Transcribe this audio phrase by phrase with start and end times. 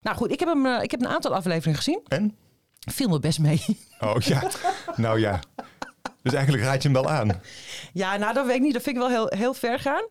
[0.00, 2.00] Nou goed, ik heb, hem, eh, ik heb een aantal afleveringen gezien.
[2.08, 2.36] En?
[2.92, 3.64] Viel me best mee.
[4.00, 4.42] Oh ja,
[4.96, 5.40] nou ja.
[6.22, 7.40] Dus eigenlijk raad je hem wel aan.
[7.92, 8.72] ja, nou dat weet ik niet.
[8.72, 10.02] Dat vind ik wel heel, heel ver gaan.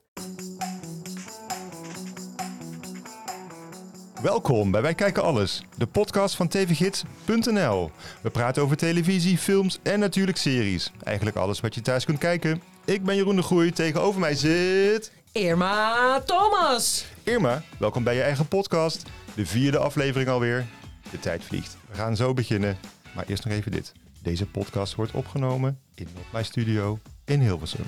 [4.21, 7.91] Welkom bij Wij Kijken Alles, de podcast van tvgids.nl.
[8.21, 10.91] We praten over televisie, films en natuurlijk series.
[11.03, 12.61] Eigenlijk alles wat je thuis kunt kijken.
[12.85, 15.11] Ik ben Jeroen de Groei, tegenover mij zit...
[15.31, 17.05] Irma Thomas.
[17.23, 19.03] Irma, welkom bij je eigen podcast.
[19.37, 20.65] De vierde aflevering alweer.
[21.11, 21.77] De tijd vliegt.
[21.89, 22.77] We gaan zo beginnen,
[23.15, 23.93] maar eerst nog even dit.
[24.21, 27.85] Deze podcast wordt opgenomen in Not My Studio in Hilversum.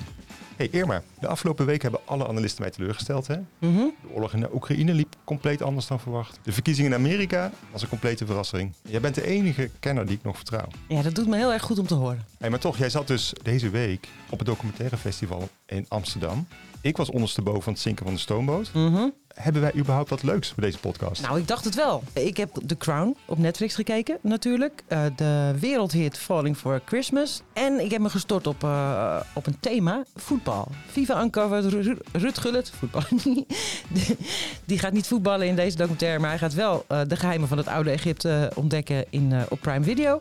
[0.56, 3.26] Hey Irma, de afgelopen week hebben alle analisten mij teleurgesteld.
[3.26, 3.36] Hè?
[3.58, 3.74] Mhm.
[3.76, 6.38] De oorlog in de Oekraïne liep compleet anders dan verwacht.
[6.42, 8.72] De verkiezingen in Amerika was een complete verrassing.
[8.82, 10.68] Jij bent de enige kenner die ik nog vertrouw.
[10.88, 12.24] Ja, dat doet me heel erg goed om te horen.
[12.38, 16.46] Hey, maar toch, jij zat dus deze week op het documentaire festival in Amsterdam.
[16.82, 18.70] Ik was ondersteboven van het zinken van de stoomboot.
[18.74, 19.08] Mhm.
[19.34, 21.22] Hebben wij überhaupt wat leuks voor deze podcast?
[21.22, 22.02] Nou, ik dacht het wel.
[22.12, 24.82] Ik heb The Crown op Netflix gekeken, natuurlijk.
[24.86, 27.42] Eh, de wereldhit Falling for Christmas.
[27.52, 30.68] En ik heb me gestort op, eh, op een thema, voetbal.
[30.86, 33.02] Viva Uncovered, Ru- Ruud Gullit, voetbal.
[33.24, 34.16] die,
[34.64, 37.58] die gaat niet voetballen in deze documentaire, maar hij gaat wel eh, de geheimen van
[37.58, 40.20] het oude Egypte ontdekken in, op Prime Video.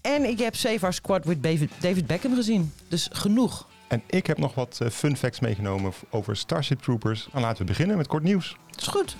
[0.00, 1.42] En ik heb Save Our Squad with
[1.80, 2.72] David Beckham gezien.
[2.88, 3.68] Dus genoeg.
[3.90, 7.28] En ik heb nog wat eh, fun facts meegenomen over Starship Troopers.
[7.32, 8.56] En laten we beginnen met kort nieuws.
[8.70, 9.16] Dat is goed.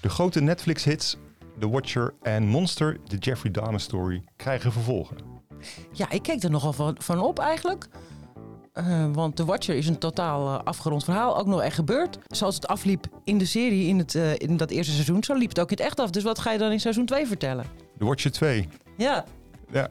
[0.00, 1.16] De grote Netflix-hits
[1.58, 5.16] The Watcher en Monster, de Jeffrey Dahmer story, krijgen vervolgen.
[5.92, 7.88] Ja, ik keek er nogal van, van op eigenlijk.
[8.72, 11.38] Eh, want The Watcher is een totaal eh, afgerond verhaal.
[11.38, 12.18] Ook nog echt gebeurd.
[12.28, 15.60] Zoals het afliep in de serie in, het, in dat eerste seizoen, zo liep het
[15.60, 16.10] ook in het echt af.
[16.10, 17.64] Dus wat ga je dan in seizoen 2 vertellen?
[17.98, 18.68] The Watcher 2.
[18.96, 19.24] Ja.
[19.70, 19.88] Ja,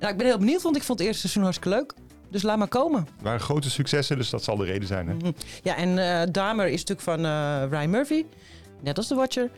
[0.00, 1.94] Nou, ik ben heel benieuwd, want ik vond het eerste seizoen hartstikke leuk.
[2.30, 3.06] Dus laat maar komen.
[3.22, 5.08] waren grote successen, dus dat zal de reden zijn.
[5.08, 5.14] Hè?
[5.14, 5.30] Mhm.
[5.62, 8.24] Ja, en eh Dahmer is natuurlijk van eh, Ryan Murphy.
[8.82, 9.50] Net als The Watcher.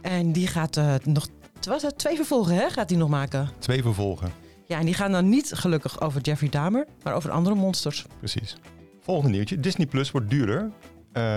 [0.00, 1.26] En die gaat eh, nog...
[1.68, 2.70] Was dat twee vervolgen, hè?
[2.70, 3.48] Gaat hij nog maken?
[3.58, 4.32] Twee vervolgen,
[4.66, 8.04] Ja, en die gaan dan niet gelukkig over Jeffrey Dahmer, maar over andere monsters.
[8.18, 8.56] precies.
[9.00, 9.60] Volgende nieuwtje.
[9.60, 10.70] Disney Plus wordt duurder.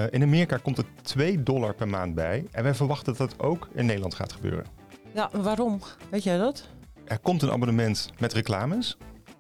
[0.10, 2.46] In Amerika komt er 2 dollar per maand bij.
[2.52, 4.66] En wij verwachten dat dat ook in Nederland gaat gebeuren.
[5.14, 5.80] Ja, waarom?
[6.10, 6.68] Weet jij dat?
[7.08, 8.98] Er komt een abonnement met reclames.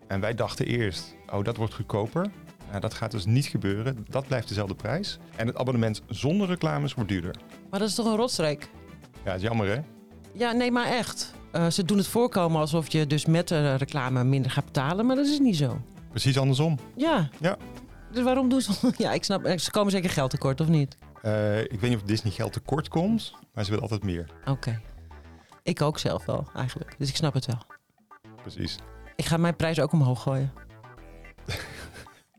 [0.07, 2.25] En wij dachten eerst, oh dat wordt goedkoper.
[2.69, 4.05] Nou, dat gaat dus niet gebeuren.
[4.09, 5.19] Dat blijft dezelfde prijs.
[5.35, 7.35] En het abonnement zonder reclames wordt duurder.
[7.69, 8.69] Maar dat is toch een rotstreek?
[9.25, 9.79] Ja, is jammer hè?
[10.33, 11.33] Ja, nee, maar echt.
[11.51, 15.15] Eh, ze doen het voorkomen alsof je dus met de reclame minder gaat betalen, maar
[15.15, 15.81] dat is niet zo.
[16.09, 16.79] Precies andersom.
[16.95, 17.29] Ja.
[17.39, 17.57] Ja.
[18.11, 18.71] Dus waarom doen ze...
[18.97, 19.59] Ja, ik snap...
[19.59, 20.97] Ze komen zeker geld tekort, of niet?
[21.21, 24.25] Eh, ik weet niet of Disney geld tekort komt, maar ze willen altijd meer.
[24.45, 24.81] Oké.
[25.67, 26.95] Ik ook zelf wel, eigenlijk.
[26.97, 27.61] Dus ik snap het wel.
[28.41, 28.75] Precies.
[29.15, 30.53] Ik ga mijn prijs ook omhoog gooien.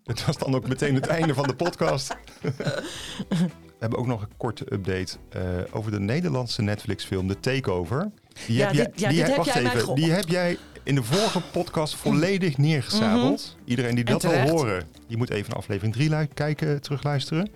[0.05, 2.17] Dit was dan ook meteen het einde van de podcast.
[3.29, 8.11] We hebben ook nog een korte update eh, over de Nederlandse Netflix-film The Takeover.
[8.47, 10.59] Die Ja, heb jij, ja, die heb- wacht jij mij even, ge- die heb jij
[10.83, 13.57] in de vorige podcast volledig neergezabeld.
[13.65, 17.51] Iedereen die dat wil horen, die moet even naar aflevering 3 kijken, terugluisteren.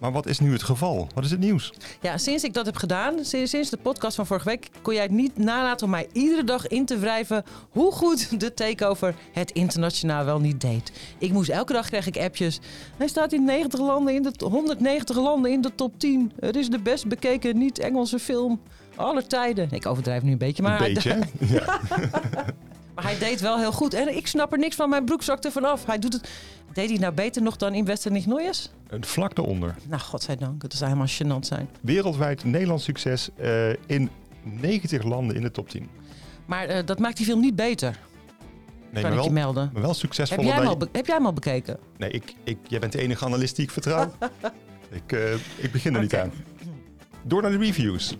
[0.00, 1.08] Maar wat is nu het geval?
[1.14, 1.72] Wat is het nieuws?
[2.00, 5.12] Ja, sinds ik dat heb gedaan, sinds, de podcast van vorige week, kon jij het
[5.12, 10.24] niet nalaten om mij iedere dag in te wrijven hoe goed de takeover het internationaal
[10.24, 10.92] wel niet deed.
[11.18, 12.60] Ik moest elke dag kreeg ik appjes.
[12.96, 16.32] Hij staat in 90 landen in de 190 landen in de top 10.
[16.40, 18.60] Het is de best bekeken niet-Engelse film
[18.96, 19.68] aller tijden.
[19.70, 21.18] Ik overdrijf nu een beetje, maar, een beetje?
[21.38, 21.80] Ja.
[22.94, 23.94] maar hij deed wel heel goed.
[23.94, 24.88] En ik snap er niks van.
[24.88, 25.86] Mijn broek zakt er vanaf.
[25.86, 26.28] Hij doet het.
[26.72, 28.70] Deed hij nou beter nog dan in Westen niet Nooiers?
[28.88, 29.74] Een vlak daaronder.
[29.88, 30.62] Nou, godzijdank.
[30.62, 31.08] Het zou helemaal
[31.42, 31.68] gênant zijn.
[31.80, 34.10] Wereldwijd Nederlands succes eh, in
[34.42, 35.88] 90 landen in de top 10.
[36.46, 37.98] Maar eh, dat maakt die film niet beter.
[38.92, 39.70] Nee, kan maar ik je wel, melden.
[39.72, 41.78] maar wel Heb al be- heb jij hem al bekeken?
[41.96, 44.12] Nee, ik, ik, jij bent de enige analist die ik vertrouw.
[44.90, 46.32] ik, eh, ik begin er niet aan.
[47.22, 48.16] Door naar de reviews.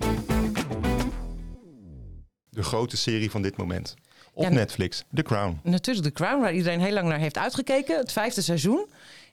[2.51, 3.95] De grote serie van dit moment.
[4.41, 5.61] Op Ja, Netflix, The Crown.
[5.63, 7.97] Natuurlijk The Crown, waar iedereen heel lang naar heeft uitgekeken.
[7.97, 8.87] Het vijfde seizoen.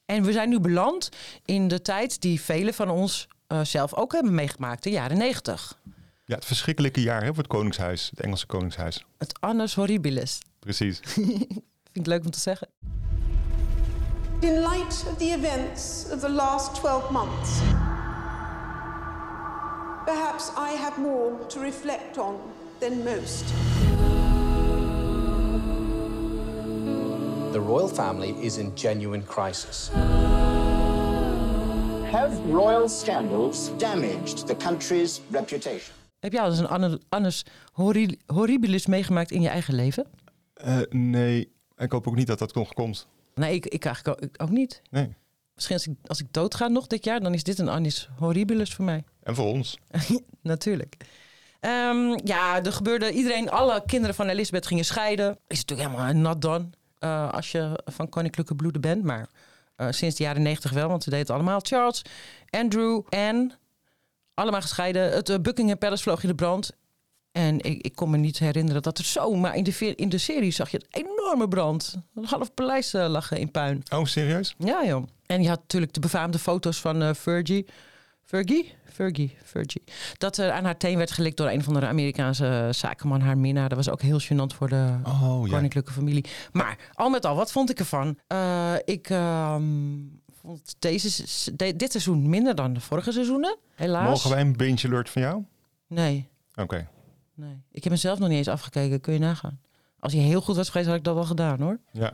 [0.06, 1.09] En we zijn nu beland
[1.45, 4.84] in de tijd die velen van ons eh, zelf ook hebben meegemaakt.
[4.84, 5.79] De jaren negentig.
[6.25, 8.09] Ja, het verschrikkelijke jaar hè, voor het Koningshuis.
[8.09, 9.06] Het Engelse Koningshuis.
[9.18, 10.39] Het annus horribilis.
[10.59, 11.00] Precies.
[11.04, 11.62] Vind
[11.94, 12.68] ik leuk om te zeggen.
[14.39, 17.60] In light of the events of the last 12 months,
[20.06, 22.36] perhaps I have more to reflect on
[22.80, 23.44] than most.
[27.57, 29.89] The royal family is in genuine crisis.
[32.12, 35.95] Have royal scandals damaged the country's reputation?
[36.19, 40.06] Heb jij al eens een anne- annus horri- horribilis meegemaakt in je eigen leven?
[40.54, 43.07] Eh, nee, ik hoop ook niet dat dat nog komt.
[43.36, 44.81] Nee, ik, ik eigenlijk ook, niet.
[44.89, 45.15] Nee.
[45.56, 48.74] Misschien als ik, als ik doodga nog dit jaar, dan is dit een Annis Horribilis
[48.74, 49.03] voor mij.
[49.24, 49.77] En voor ons.
[50.42, 50.95] Natuurlijk.
[51.60, 53.12] Ehm, ja, er gebeurde.
[53.12, 55.38] Iedereen, alle kinderen van Elisabeth gingen scheiden.
[55.48, 56.69] Is natuurlijk helemaal not done
[57.00, 59.04] eh, als je van koninklijke bloeden bent.
[59.04, 59.28] Maar
[59.76, 61.60] eh, sinds de jaren negentig wel, want ze deden het allemaal.
[61.60, 62.02] Charles,
[62.50, 63.52] Andrew, Anne,
[64.34, 65.12] allemaal gescheiden.
[65.12, 66.72] Het eh, Buckingham Palace vloog in de brand.
[67.32, 69.36] En ik, ik kon me niet herinneren dat er zo...
[69.36, 71.96] Maar in de, in de serie zag je een enorme brand.
[72.16, 73.84] Een half paleis lag in puin.
[73.94, 74.56] Oh, serieus?
[74.58, 75.04] Ja, joh.
[75.26, 77.66] En je had natuurlijk de befaamde foto's van Fergie.
[78.24, 78.76] Fergie?
[78.98, 79.84] Fergie, Fergie.
[80.18, 83.70] Dat er aan haar teen werd gelikt door een van de Amerikaanse zakenman, haar minnaar.
[83.70, 85.54] Dat was ook heel gênant voor de Oh, ja.
[85.56, 86.26] koninklijke familie.
[86.52, 88.18] Maar al met al, wat vond ik ervan?
[88.28, 89.64] Eh, ik ehm,
[90.42, 91.24] vond deze,
[91.56, 93.58] de- dit seizoen minder dan de vorige seizoenen.
[93.76, 94.08] Helaas.
[94.10, 95.44] Mogen wij een binge alert van jou?
[95.88, 96.88] Nee, Oké.
[97.34, 97.62] nee.
[97.72, 99.02] Ik heb mezelf nog niet eens afgekeken.
[99.02, 99.60] Kun je nagaan.
[100.00, 101.80] Als hij heel goed was geweest, had ik dat wel gedaan hoor.
[101.92, 102.14] Ja.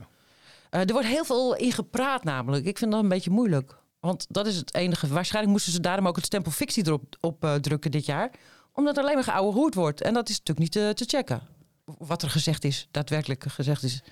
[0.70, 2.64] Eh, er wordt heel veel in gepraat namelijk.
[2.66, 3.82] Ik vind dat een beetje moeilijk.
[4.04, 5.06] Want dat is het enige.
[5.06, 8.30] Waarschijnlijk moesten ze daarom ook het stempel fictie erop op, eh, drukken dit jaar.
[8.72, 10.00] Omdat alleen maar geouwe hoed wordt.
[10.00, 11.42] En dat is natuurlijk niet eh, te checken.
[11.84, 14.02] Wat er gezegd is, daadwerkelijk gezegd is.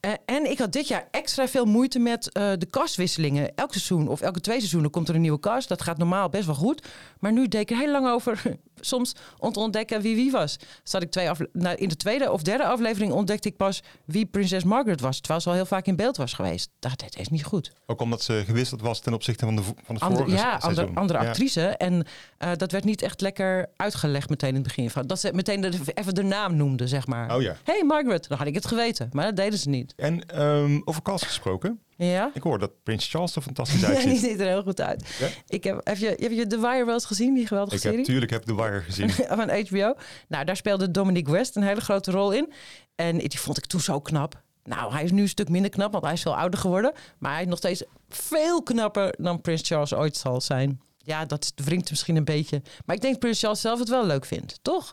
[0.00, 3.54] Eh, en ik had dit jaar extra veel moeite met de kastwisselingen.
[3.54, 5.68] Elk seizoen of elke twee seizoenen komt er een nieuwe kast.
[5.68, 6.86] Dat gaat normaal best wel goed.
[7.18, 8.42] Maar nu deed ik er heel lang over.
[8.80, 10.56] Soms om te ontdekken wie wie was.
[10.82, 14.64] Zat ik twee nou, in de tweede of derde aflevering ontdekte ik pas wie prinses
[14.64, 15.18] Margaret was.
[15.18, 16.70] Terwijl ze al heel vaak in beeld was geweest.
[16.78, 17.72] Dat, dat is niet goed.
[17.86, 20.96] Ook omdat ze gewisseld was ten opzichte van, de, van Ander- vorige ja, andere, seizoen.
[20.96, 21.28] andere Ja.
[21.28, 21.66] actrice.
[21.66, 22.06] En
[22.38, 24.90] eh, dat werd niet echt lekker uitgelegd meteen in het begin.
[24.90, 27.34] Van, dat ze meteen de, even de naam noemde, zeg maar.
[27.36, 27.56] Oh ja.
[27.64, 29.08] Hey Margaret, dan had ik het geweten.
[29.12, 29.92] Maar dat deden ze niet.
[29.96, 31.80] En ehm, over cast gesproken.
[31.96, 32.30] Ja?
[32.34, 34.18] Ik hoor dat Prins Charles er fantastisch Ja, die uitziet.
[34.18, 35.16] ziet er heel goed uit.
[35.18, 35.28] Ja?
[35.46, 37.92] Ik heb, heb, je, heb je The Wire wel eens gezien, die geweldige Ik heb
[37.92, 38.06] serie?
[38.06, 39.10] tuurlijk heb The Wire gezien.
[39.40, 39.94] van HBO.
[40.28, 42.52] Nou, daar speelde Dominic West een hele grote rol in.
[42.94, 44.42] En die vond ik toen zo knap.
[44.64, 46.92] Nou, hij is nu een stuk minder knap, want hij is veel ouder geworden.
[47.18, 50.80] Maar hij is nog steeds veel knapper dan Prins Charles ooit zal zijn.
[50.98, 52.62] Ja, dat wringt misschien een beetje.
[52.84, 54.92] Maar ik denk dat Prins Charles zelf het wel leuk vindt, toch?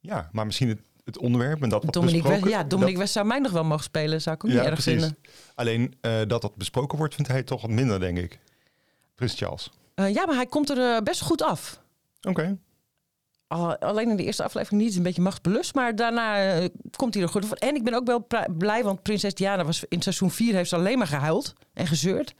[0.00, 2.48] Ja, maar misschien het, het onderwerp en dat wat West, besproken...
[2.50, 4.20] ja, Dominic dat- West zou mij nog wel mogen spelen.
[4.22, 5.00] Zou ik ook ja, niet erg precies.
[5.02, 5.18] vinden.
[5.54, 8.38] Alleen eh, dat dat besproken wordt, vindt hij toch wat minder, denk ik.
[9.14, 9.70] Prins Charles.
[9.94, 11.80] Eh, ja, maar hij komt er eh, best goed af.
[12.22, 12.58] Oké.
[13.46, 15.74] Al- alleen in de eerste aflevering niet, is een beetje machtsbelust.
[15.74, 16.58] Maar daarna
[16.96, 17.52] komt hij er goed af.
[17.52, 18.26] En ik ben ook wel
[18.58, 22.34] blij, want prinses Diana was in seizoen 4 heeft ze alleen maar gehuild en gezeurd.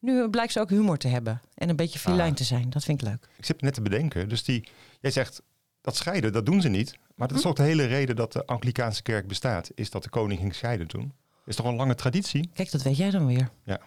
[0.00, 2.36] Nu blijkt ze ook humor te hebben en een beetje filijn Ah.
[2.36, 2.70] te zijn.
[2.70, 3.28] Dat vind ik leuk.
[3.36, 4.28] Ik zit net te bedenken.
[4.28, 4.68] Dus die,
[5.00, 5.42] jij zegt
[5.80, 6.94] dat scheiden, dat doen ze niet.
[7.18, 9.70] Maar dat is toch de hele reden dat de Anglikaanse kerk bestaat.
[9.74, 11.12] Is dat de koning ging scheiden toen.
[11.46, 12.50] Is toch een lange traditie?
[12.54, 13.50] Kijk, dat weet jij dan weer.
[13.64, 13.80] Ja.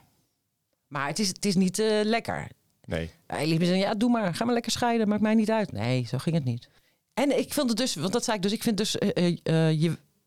[0.87, 2.47] Maar het is, het is niet eh, lekker.
[2.85, 3.11] Nee.
[3.27, 4.35] Elisabeth zei, ja, doe maar.
[4.35, 5.07] Ga maar lekker scheiden.
[5.07, 5.71] Maakt mij niet uit.
[5.71, 6.69] Nee, zo ging het niet.
[7.13, 9.37] En ik vond het dus, want dat zei ik dus, ik vind dus, eh, eh,
[9.69, 9.81] eh,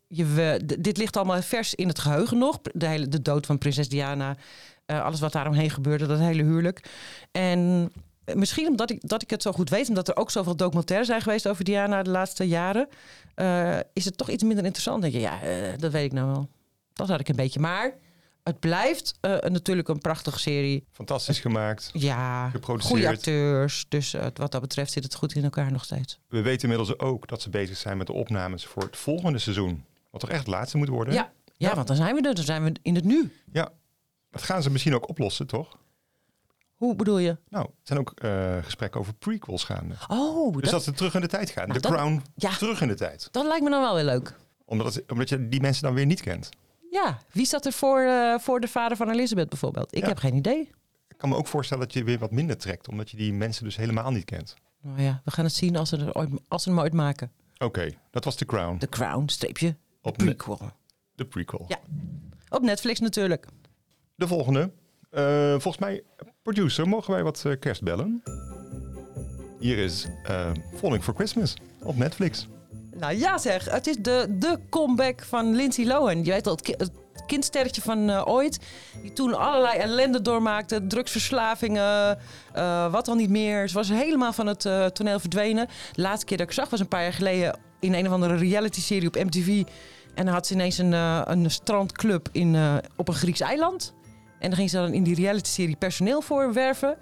[0.09, 2.61] je, dit ligt allemaal vers in het geheugen nog.
[2.63, 4.37] De, hele, de dood van prinses Diana.
[4.87, 6.91] eh, alles wat daaromheen gebeurde, dat hele huwelijk.
[7.33, 7.93] En
[8.35, 11.21] misschien omdat ik, dat ik het zo goed weet, omdat er ook zoveel documentaires zijn
[11.21, 12.89] geweest over Diana de laatste jaren,
[13.35, 15.03] eh, is het toch iets minder interessant.
[15.03, 16.49] Dan denk je, ja, eh, dat weet ik nou wel.
[16.93, 17.61] Dat had ik een beetje.
[17.61, 17.95] Maar
[18.43, 20.87] het blijft eh, natuurlijk een prachtige serie.
[20.93, 21.91] Fantastisch gemaakt.
[21.93, 22.93] Ja, Geproduceerd.
[22.93, 23.87] goede acteurs.
[23.89, 26.19] Dus wat dat betreft zit het goed in elkaar nog steeds.
[26.29, 29.85] We weten inmiddels ook dat ze bezig zijn met de opnames voor het volgende seizoen.
[30.11, 31.15] Wat toch echt het laatste moet worden.
[31.15, 32.35] Ja, ja, want dan zijn we er.
[32.35, 33.33] Dan zijn we in het nu.
[33.53, 33.73] Ja.
[34.31, 35.79] Dat gaan ze misschien ook oplossen, toch?
[36.75, 37.37] Hoe bedoel je?
[37.49, 39.95] Nou, er zijn ook eh, gesprekken over prequels gaande.
[40.09, 41.69] Oh, Dus dat, dat ze terug in de tijd gaan.
[41.69, 42.51] De Crown ja.
[42.57, 43.29] terug in de tijd.
[43.31, 44.37] dat lijkt me dan wel weer leuk.
[44.65, 46.49] Omdat, het- omdat je die mensen dan weer niet kent.
[46.91, 49.95] Ja, wie zat er voor, eh, voor de vader van Elizabeth bijvoorbeeld?
[49.97, 50.09] Ik Ja.
[50.09, 50.71] heb geen idee.
[51.09, 52.89] Ik kan me ook voorstellen dat je weer wat minder trekt.
[52.89, 54.55] Omdat je die mensen dus helemaal niet kent.
[54.83, 57.33] Nou ja, we gaan het zien als ze, er ooit, als ze hem ooit maken.
[57.59, 58.79] Oké, dat was The Crown.
[58.79, 60.61] The Crown, streepje, Op prequel.
[61.15, 61.65] De prequel.
[61.69, 61.79] Ja.
[62.49, 63.47] Op Netflix natuurlijk.
[64.15, 64.71] De volgende.
[65.11, 66.03] Eh, volgens mij,
[66.49, 68.23] producer, mogen wij wat eh, kerst bellen?
[69.59, 72.49] Hier is eh Falling for Christmas op Netflix.
[72.99, 76.25] Nou ja zeg, het is de, de comeback van Lindsay Lohan.
[76.25, 76.91] Je weet al, het, ki- het
[77.27, 78.59] kindsterretje van eh, ooit.
[79.03, 80.87] Die toen allerlei ellende doormaakte.
[80.87, 82.19] Drugsverslavingen,
[82.91, 83.69] wat dan niet meer.
[83.69, 85.67] Ze was helemaal van het toneel verdwenen.
[85.93, 87.59] De laatste keer dat ik zag was een paar jaar geleden...
[87.81, 89.63] in een of andere reality-serie op MTV.
[90.15, 90.93] En dan had ze ineens een,
[91.33, 92.57] een strandclub in,
[92.97, 93.95] op een Grieks eiland.
[94.39, 96.97] En dan ging ze dan in die reality-serie personeel voor werven.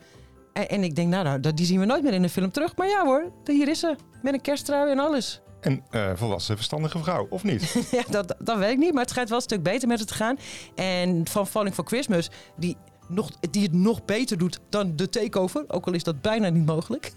[0.53, 2.51] En, en ik denk, nou, nou, dat- die zien we nooit meer in de film
[2.51, 2.77] terug.
[2.77, 3.97] Maar ja hoor, hier is ze.
[4.23, 5.41] Met een kersttrui en alles.
[5.61, 7.77] En eh, volwassen, verstandige vrouw, of niet?
[7.91, 10.09] Ja, dat, dat weet ik niet, maar het schijnt wel een stuk beter met het
[10.09, 10.39] te gaan.
[10.75, 12.77] En van Falling for Christmas, die,
[13.09, 16.67] nog, die het nog beter doet dan de takeover, ook al is dat bijna niet
[16.67, 17.12] mogelijk.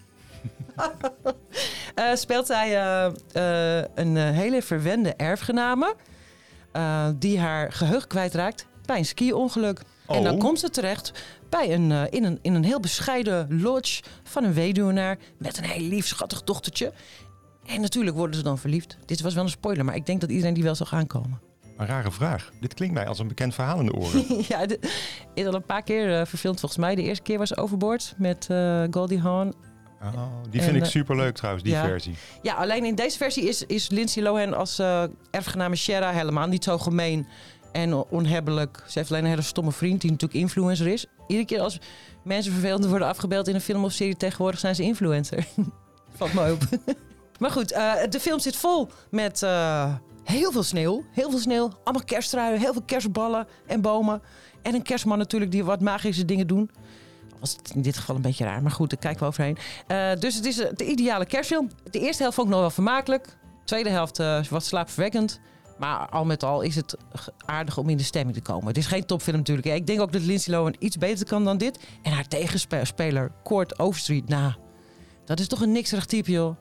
[1.96, 2.76] Eh, speelt zij
[3.34, 5.96] eh, een hele verwende erfgename
[7.16, 9.82] die haar geheugen kwijtraakt bij een ski-ongeluk.
[10.08, 10.40] En dan Oh.
[10.40, 11.12] komt ze terecht
[11.50, 15.64] bij een, eh, in, een, in een heel bescheiden lodge van een weduwnaar met een
[15.64, 16.94] heel lief schattig dochtertje.
[17.66, 18.98] En natuurlijk worden ze dan verliefd.
[19.06, 21.40] Dit was wel een spoiler, maar ik denk dat iedereen die wel zag aankomen.
[21.78, 22.52] Een rare vraag.
[22.60, 24.26] Dit klinkt mij als een bekend verhaal in de oren.
[24.48, 24.92] ja, dit
[25.34, 26.96] is al een paar keer eh, verfilmd volgens mij.
[26.96, 29.54] De eerste keer was Overboard met eh, Goldie Hawn.
[30.04, 31.86] Oh, die En, vind ik eh, super leuk trouwens, die ja.
[31.86, 32.16] versie.
[32.42, 34.80] Ja, alleen in deze versie is, is Lindsay Lohan als
[35.32, 37.28] erfgename Shera helemaal niet zo gemeen
[37.76, 38.84] en onhebbelijk.
[38.88, 41.06] Ze heeft alleen een hele stomme vriend die natuurlijk influencer is.
[41.28, 41.80] Iedere keer als
[42.24, 45.48] mensen vervelend worden afgebeeld in een film of serie tegenwoordig zijn ze influencer.
[46.18, 46.64] Valt me op.
[47.40, 51.04] maar goed, eh, de film zit vol met eh, heel veel sneeuw.
[51.12, 54.22] Heel veel sneeuw, allemaal kerstruien, heel veel kerstballen en bomen.
[54.62, 56.72] En een kerstman natuurlijk die wat magische dingen doen.
[57.40, 59.58] Was het in dit geval een beetje raar, maar goed, daar kijken we overheen.
[59.88, 61.70] Eh, dus het is de ideale kerstfilm.
[61.92, 63.26] De eerste helft vond ik nog wel vermakelijk.
[63.26, 65.40] De tweede helft wat slaapverwekkend.
[65.78, 66.98] Maar al met al is het
[67.46, 68.68] aardig om in de stemming te komen.
[68.68, 69.68] Het is geen topfilm natuurlijk.
[69.68, 71.80] Ik denk ook dat Lindsay Lohan iets beter kan dan dit.
[72.02, 74.54] En haar tegenspeler, Court Overstreet, nou,
[75.26, 76.56] dat is toch een nikserig type, joh.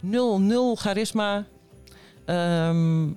[0.00, 1.46] Nul, nul charisma.
[2.24, 3.10] Ehm,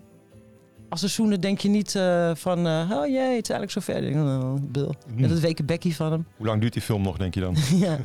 [0.91, 2.67] als ze zoenen denk je niet eh, van...
[2.67, 4.15] eh, oh jee, het is eigenlijk zo ver.
[4.15, 4.89] Oh, Bill.
[5.15, 6.25] Met het weken bekkie van hem.
[6.37, 7.55] Hoe lang duurt die film nog, denk je dan?
[7.85, 7.97] ja.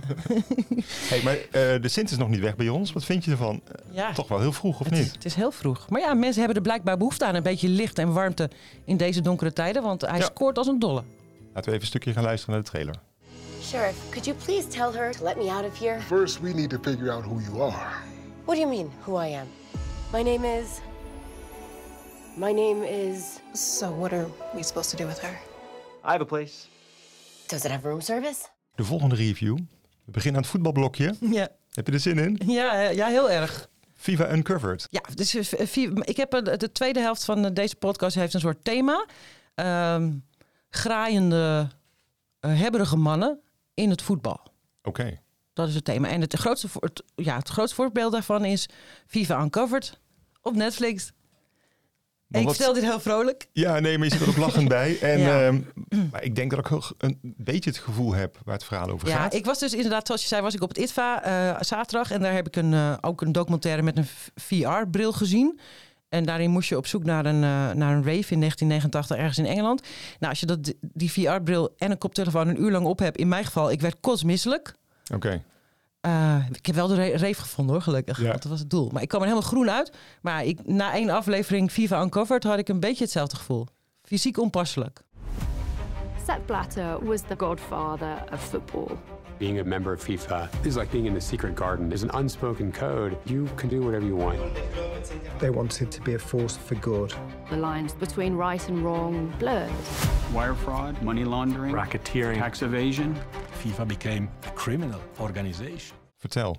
[1.11, 2.93] hey, maar eh, de Sint is nog niet weg bij ons.
[2.93, 3.61] Wat vind je ervan?
[3.91, 4.13] Ja.
[4.13, 5.13] Toch wel heel vroeg, of Het is, niet?
[5.13, 5.89] het is heel vroeg.
[5.89, 7.35] Maar ja, mensen hebben er blijkbaar behoefte aan.
[7.35, 8.51] Een beetje licht en warmte
[8.85, 9.83] in deze donkere tijden.
[9.83, 10.25] Want hij Ja.
[10.25, 11.03] scoort als een dolle.
[11.03, 11.05] Laten
[11.55, 12.95] we even een stukje gaan luisteren naar de trailer.
[13.63, 16.01] Sheriff, could you please tell her to let me out of here?
[16.01, 17.93] First, we need to figure out who you are.
[18.45, 19.47] What do you mean, who I am?
[20.13, 20.67] My name is.
[22.37, 23.23] My name is.
[23.53, 25.31] So, what are we supposed to do with her?
[26.05, 26.67] I have a place.
[27.47, 28.47] Does it have room service?
[28.75, 29.57] De volgende review.
[30.05, 31.15] We beginnen aan het voetbalblokje.
[31.21, 32.41] Ja, Heb je er zin in?
[32.47, 33.69] ja, ja heel erg.
[33.95, 34.87] Viva Uncovered.
[34.91, 38.35] Ja, dus eh, vier- ik heb eh, de tweede helft van eh, deze podcast heeft
[38.35, 39.07] een soort thema.
[39.55, 40.13] Ehm
[40.71, 41.69] graaiende,
[42.41, 43.41] eh, hebberige mannen
[43.75, 44.41] in het voetbal.
[44.83, 45.19] Oké.
[45.53, 46.09] Dat is het thema.
[46.09, 48.69] En het grootste, het, ja, het grootste voorbeeld daarvan is
[49.07, 50.01] Viva Uncovered
[50.43, 51.13] op Netflix.
[52.27, 53.47] Maar ik wat- stel dit heel vrolijk.
[53.53, 54.99] Ja, nee, maar je zit er ook lachend bij.
[55.13, 55.47] En, Ja.
[55.47, 55.61] ehm,
[56.11, 59.09] maar ik denk dat ik ook een beetje het gevoel heb waar het verhaal over
[59.09, 59.35] Ja, gaat.
[59.35, 62.11] ik was dus inderdaad, zoals je zei, was ik op het ITVA eh, zaterdag.
[62.11, 65.61] En daar heb ik een, eh, ook een documentaire met een VR-bril gezien.
[66.09, 69.39] En daarin moest je op zoek naar een, eh, naar een rave in 1989 ergens
[69.39, 69.81] in Engeland.
[70.19, 73.29] Nou, als je dat, die VR-bril en een koptelefoon een uur lang op hebt, in
[73.29, 74.75] mijn geval, ik werd kotsmisselijk.
[75.15, 75.43] Oké.
[76.07, 78.21] Eh, ik heb wel de re- rave gevonden hoor, gelukkig.
[78.21, 78.33] Ja.
[78.33, 78.91] Dat was het doel.
[78.93, 79.93] Maar ik kwam er helemaal groen uit.
[80.21, 83.67] Maar ik, na één aflevering Viva Uncovered had ik een beetje hetzelfde gevoel.
[84.03, 85.01] Fysiek onpasselijk.
[86.27, 88.97] Sepp Blatter was the godfather of football.
[89.39, 91.89] Being a member of FIFA is like being in the secret garden.
[91.89, 93.17] There's an unspoken code.
[93.23, 94.39] You can do whatever you want.
[95.39, 97.15] They wanted to be a force for good.
[97.51, 99.71] The lines between right and wrong blurred.
[100.33, 102.39] wire fraud, money laundering, Racketeering.
[102.39, 103.17] tax evasion.
[103.67, 105.99] FIFA became a criminal organization.
[106.17, 106.57] Vertel.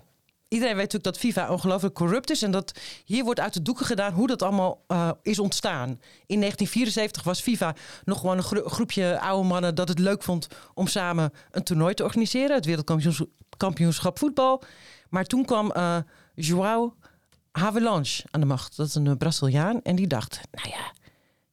[0.48, 2.42] Iedereen weet natuurlijk dat FIFA ongelooflijk corrupt is.
[2.42, 5.88] En dat hier wordt uit de doeken gedaan hoe dat allemaal eh, is ontstaan.
[6.26, 7.74] In 1974 was FIFA
[8.04, 11.94] nog gewoon een gro- groepje oude mannen dat het leuk vond om samen een toernooi
[11.94, 12.56] te organiseren.
[12.56, 14.62] Het wereldkampioenschap voetbal.
[15.08, 15.96] Maar toen kwam eh
[16.34, 17.06] João
[17.52, 18.76] Havelange aan de macht.
[18.76, 19.82] Dat is een eh, Braziliaan.
[19.82, 20.92] En die dacht, nou ja,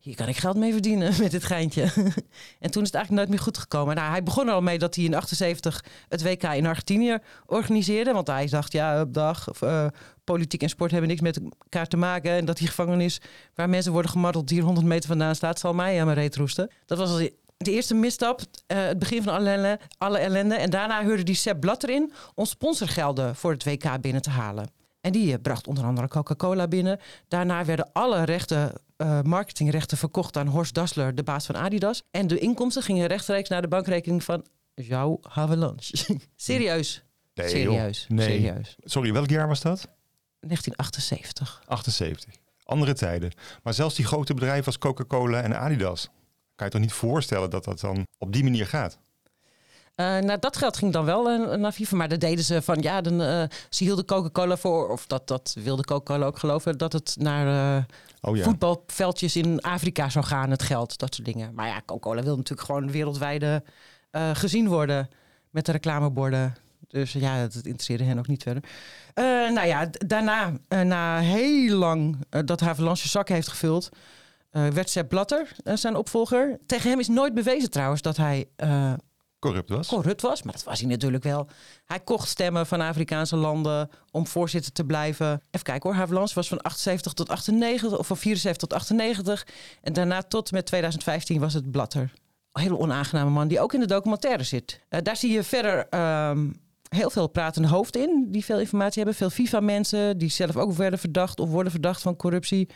[0.06, 1.82] hier kan ik geld mee verdienen met dit geintje.
[2.66, 3.96] en toen is het eigenlijk nooit meer goed gekomen.
[3.96, 8.14] Nou, hij begon er al mee dat hij in 78 het WK in Argentinië organiseerde.
[8.14, 9.88] Want hij dacht, ja, op dag, of, eh,
[10.24, 12.32] politiek en sport hebben niks met elkaar te maken.
[12.32, 13.22] En dat die gevangenis
[13.56, 16.36] waar mensen worden gemarteld die er 100 meter vandaan staat, zal mij aan mijn reet
[16.36, 16.72] roesten.
[16.86, 17.18] Dat was
[17.58, 20.56] de eerste misstap, eh, het begin van alle ellende, alle ellende.
[20.56, 24.85] En daarna huurde die Sepp Blatter in om sponsorgelden voor het WK binnen te halen.
[25.06, 27.00] En die eh, bracht onder andere Coca-Cola binnen.
[27.28, 32.04] Daarna werden alle rechten, eh, marketingrechten verkocht aan Horst Dassler, de baas van Adidas.
[32.12, 34.46] En de inkomsten gingen rechtstreeks naar de bankrekening van
[34.76, 35.78] Jouw Havelange.
[36.36, 37.04] Serieus.
[37.34, 38.06] Nee, serieus.
[38.08, 38.26] Nee.
[38.26, 38.76] Serieus.
[38.80, 39.88] Sorry, welk jaar was dat?
[40.40, 41.62] 1978.
[41.66, 42.34] 78.
[42.64, 43.32] Andere tijden.
[43.64, 46.10] Maar zelfs die grote bedrijven als Coca-Cola en Adidas.
[46.56, 49.00] Kan je toch niet voorstellen dat dat dan op die manier gaat?
[49.96, 51.96] Eh, nou, dat geld ging dan wel eh, naar FIFA.
[51.96, 54.90] Maar dat deden ze van, ja, dan, eh, ze hielden Coca-Cola voor.
[54.90, 56.78] Of dat, dat wilde Coca-Cola ook geloven.
[56.78, 57.86] Dat het naar
[58.22, 58.44] Oh ja.
[58.44, 60.98] voetbalveldjes in Afrika zou gaan, het geld.
[60.98, 61.54] Dat soort dingen.
[61.54, 63.64] Maar ja, Coca-Cola wil natuurlijk gewoon wereldwijde
[64.34, 65.10] gezien worden.
[65.50, 66.56] Met de reclameborden.
[66.88, 68.64] Dus ja, dat interesseerde hen ook niet verder.
[69.54, 73.90] Nou ja, daarna, na heel lang dat Havelange zak heeft gevuld...
[74.52, 76.60] werd Sepp Blatter zijn opvolger.
[76.66, 78.48] Tegen hem is nooit bewezen trouwens dat hij...
[79.46, 79.88] Corrupt was?
[79.88, 80.44] corrupt was.
[80.44, 81.48] Maar dat was hij natuurlijk wel.
[81.86, 85.42] Hij kocht stemmen van Afrikaanse landen om voorzitter te blijven.
[85.52, 86.00] Even kijken hoor.
[86.00, 89.48] Havelange was van 78 tot 98 of van 74 tot 98.
[89.82, 92.12] En daarna tot met 2015 was het Blatter
[92.52, 94.82] Een hele onaangename man die ook in de documentaire zit.
[94.90, 96.50] Eh, daar zie je verder ehm,
[96.90, 98.26] heel veel pratende hoofden in.
[98.28, 99.16] Die veel informatie hebben.
[99.16, 102.70] Veel FIFA-mensen die zelf ook werden verdacht of worden verdacht van corruptie.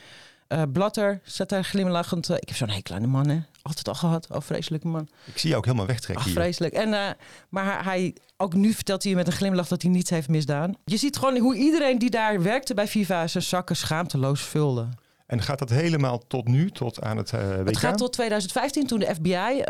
[0.50, 2.29] Eh, Blatter staat daar glimlachend.
[2.29, 3.39] eh, ik heb zo'n hekel aan de man, hè.
[3.62, 4.27] Altijd al gehad.
[4.32, 5.08] Oh, vreselijke man.
[5.25, 6.41] Ik zie je ook helemaal wegtrekken Ach, hier.
[6.41, 6.74] vreselijk.
[6.74, 7.10] En, eh,
[7.50, 10.74] maar hij, ook nu vertelt hij met een glimlach dat hij niets heeft misdaan.
[10.86, 14.88] Je ziet gewoon hoe iedereen die daar werkte bij FIFA zijn zakken schaamteloos vulde.
[15.25, 17.65] En gaat dat helemaal tot nu, tot aan het WK?
[17.68, 19.62] Het gaat tot 2015 toen de FBI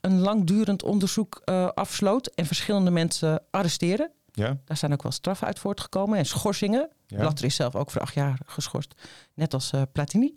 [0.00, 4.10] een langdurend onderzoek eh, afsloot en verschillende mensen arresteerde.
[4.40, 6.90] Ja, Daar zijn ook wel straffen uit voortgekomen en schorsingen.
[7.06, 7.18] Ja.
[7.18, 8.94] Blatter is zelf ook voor acht jaar geschorst,
[9.34, 10.36] net als eh, Platini.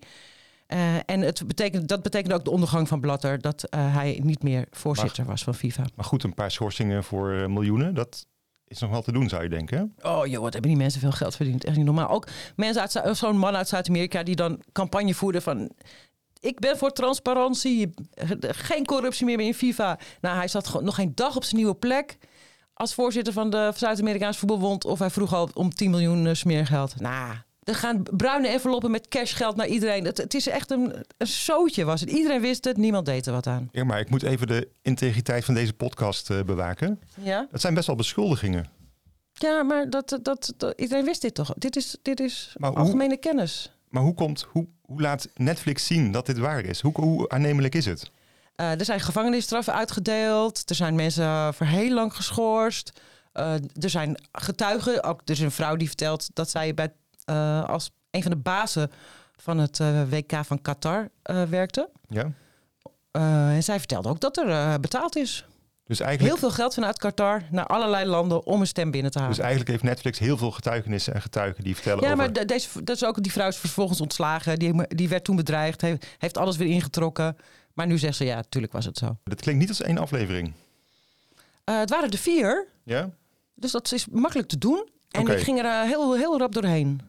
[0.67, 4.43] Eh, en het betekent, dat betekende ook de ondergang van Blatter, dat eh, hij niet
[4.43, 5.83] meer voorzitter was van FIFA.
[5.95, 8.25] maar goed, een paar schorsingen voor miljoenen, dat
[8.67, 9.95] is nog wel te doen, zou je denken.
[10.01, 11.63] Oh joh, wat hebben die mensen veel geld verdiend.
[11.63, 12.09] Echt niet normaal.
[12.09, 15.71] Ook mensen uit zo'n man uit Zuid-Amerika die dan campagne voerde van...
[16.39, 17.93] Ik ben voor transparantie,
[18.39, 19.99] geen corruptie meer in FIFA.
[20.21, 22.17] Nou, hij zat nog geen dag op zijn nieuwe plek
[22.83, 24.85] als voorzitter van de Zuid-Amerikaanse voetbalbond.
[24.85, 26.99] Of hij vroeg al om 10 miljoen eh, smeergeld.
[26.99, 30.05] Nou, er gaan bruine enveloppen met cashgeld naar iedereen.
[30.05, 32.09] Het, het is echt een, een zootje was het.
[32.09, 33.69] Iedereen wist het, niemand deed er wat aan.
[33.71, 36.99] Ja, maar ik moet even de integriteit van deze podcast eh, bewaken.
[37.21, 37.47] Ja?
[37.51, 38.65] Dat zijn best wel beschuldigingen.
[39.33, 41.53] Ja, maar dat, dat, dat, iedereen wist dit toch?
[41.57, 43.71] Dit is, dit is Maar hoe- algemene kennis.
[43.89, 46.81] Maar hoe, komt, hoe, hoe laat Netflix zien dat dit waar is?
[46.81, 48.11] Hoe, hoe aannemelijk is het?
[48.55, 50.69] Eh, er zijn gevangenisstraffen uitgedeeld.
[50.69, 53.01] Er zijn mensen voor heel lang geschorst.
[53.31, 55.03] Eh, er zijn getuigen.
[55.03, 56.93] Ook, er is een vrouw die vertelt dat zij bij,
[57.25, 58.91] eh, als een van de bazen
[59.35, 59.77] van het
[60.09, 61.09] WK van Qatar
[61.49, 61.89] werkte.
[62.09, 62.31] Ja?
[63.11, 65.45] En zij vertelde ook dat er betaald is.
[65.85, 69.17] Dus eigenlijk, Heel veel geld vanuit Qatar naar allerlei landen om een stem binnen te
[69.17, 69.33] halen.
[69.35, 72.17] dus eigenlijk heeft Netflix heel veel getuigenissen en getuigen die vertellen ja, over...
[72.17, 74.59] maar de- deze, dat is ook, die vrouw is vervolgens ontslagen.
[74.59, 77.37] Die, die werd toen bedreigd, heeft, heeft alles weer ingetrokken.
[77.73, 79.17] Maar nu zegt ze, ja, natuurlijk was het zo.
[79.23, 80.53] Dat klinkt niet als één aflevering.
[81.63, 82.67] Eh, het waren er vier.
[82.83, 83.09] Ja?
[83.55, 84.89] Dus dat is makkelijk te doen.
[85.11, 87.01] En ik ging er eh, heel, heel rap doorheen.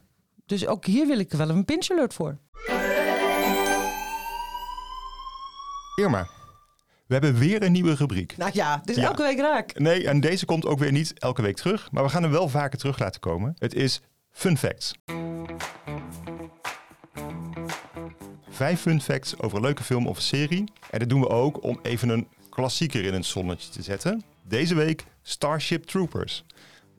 [0.46, 2.38] Dus ook hier wil ik wel een pinch alert voor.
[6.00, 6.26] Irma,
[7.06, 8.36] we hebben weer een nieuwe rubriek.
[8.36, 9.02] Nou ja, Ja.
[9.02, 9.78] elke week raak.
[9.78, 11.90] Nee, en deze komt ook weer niet elke week terug.
[11.90, 13.54] Maar we gaan hem wel vaker terug laten komen.
[13.58, 14.92] Het is Fun Facts.
[18.54, 20.64] Vijf fun facts over een leuke film of serie.
[20.90, 24.22] En dat doen we ook om even een klassieker in het zonnetje te zetten.
[24.42, 26.44] Deze week Starship Troopers.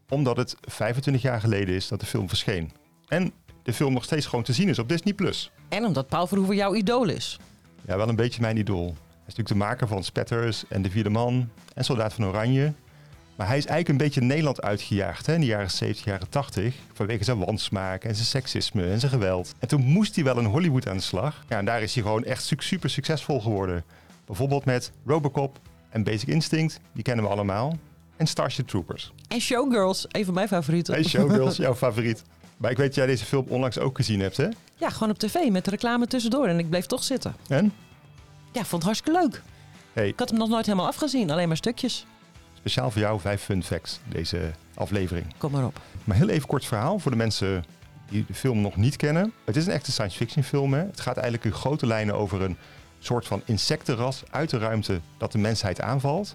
[0.10, 2.72] Omdat het 25 jaar geleden is dat de film verscheen.
[3.08, 5.13] En de film nog steeds gewoon te zien is op Disney+.
[5.13, 5.52] Plus.
[5.70, 7.39] En omdat Paul Verhoeven jouw idool is.
[7.86, 8.86] Ja, wel een beetje mijn idool.
[8.86, 8.94] Hij
[9.28, 12.74] is natuurlijk de maker van Spetters en De Vierde Man en Soldaat van Oranje.
[13.36, 16.76] Maar hij is eigenlijk een beetje Nederland uitgejaagd hè, in de jaren 70, jaren 80.
[16.93, 19.54] Vanwege zijn wansmaak en zijn seksisme en zijn geweld.
[19.60, 21.43] En toen moest hij wel in Hollywood aan de slag.
[21.50, 23.84] Ja, en daar is hij gewoon echt su- super succesvol geworden.
[24.26, 27.78] Bijvoorbeeld met Robocop en Basic Instinct, die kennen we allemaal.
[28.17, 29.13] En Starship Troopers.
[29.28, 30.93] En Showgirls, een van mijn favorieten.
[30.93, 32.24] Hey Showgirls, jouw favoriet.
[32.58, 34.48] Maar ik weet dat jij deze film onlangs ook gezien hebt, hè?
[34.76, 36.48] Ja, gewoon op tv met reclame tussendoor.
[36.48, 37.36] En ik bleef toch zitten.
[37.48, 37.74] En?
[38.52, 39.41] Ja, vond het hartstikke leuk.
[39.93, 42.06] Hey, Ik had hem nog nooit helemaal afgezien, alleen maar stukjes.
[42.69, 45.25] Speciaal voor jou vijf fun facts, deze aflevering.
[45.38, 45.80] Kom maar op.
[46.04, 47.65] Maar heel even kort verhaal voor de mensen
[48.10, 49.34] die de film nog niet kennen.
[49.43, 50.73] Het is een echte science fiction film.
[50.73, 50.80] Hè?
[50.80, 52.58] Het gaat eigenlijk in grote lijnen over een
[52.99, 56.32] soort van insectenras uit de ruimte dat de mensheid aanvalt.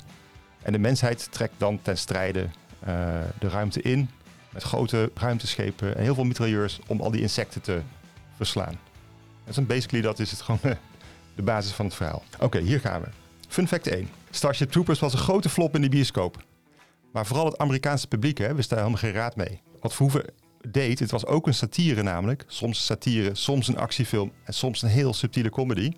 [0.62, 2.46] En de mensheid trekt dan ten strijde
[2.80, 2.94] eh,
[3.38, 4.10] de ruimte in
[4.50, 7.80] met grote ruimteschepen en heel veel mitrailleurs om al die insecten te
[8.36, 8.78] verslaan.
[9.44, 10.72] Dat is een basically dat is het gewoon eh,
[11.34, 12.22] de basis van het verhaal.
[12.38, 13.08] Oké, hier gaan we.
[13.50, 14.08] Fun fact 1.
[14.30, 16.44] Starship Troopers was een grote flop in de bioscoop.
[17.12, 19.62] Maar vooral het Amerikaanse publiek hè, wist daar helemaal geen raad mee.
[19.80, 20.24] Wat Verhoeven
[20.68, 22.44] deed, het was ook een satire namelijk.
[22.46, 25.92] Soms satire, soms een actiefilm en soms een heel subtiele comedy.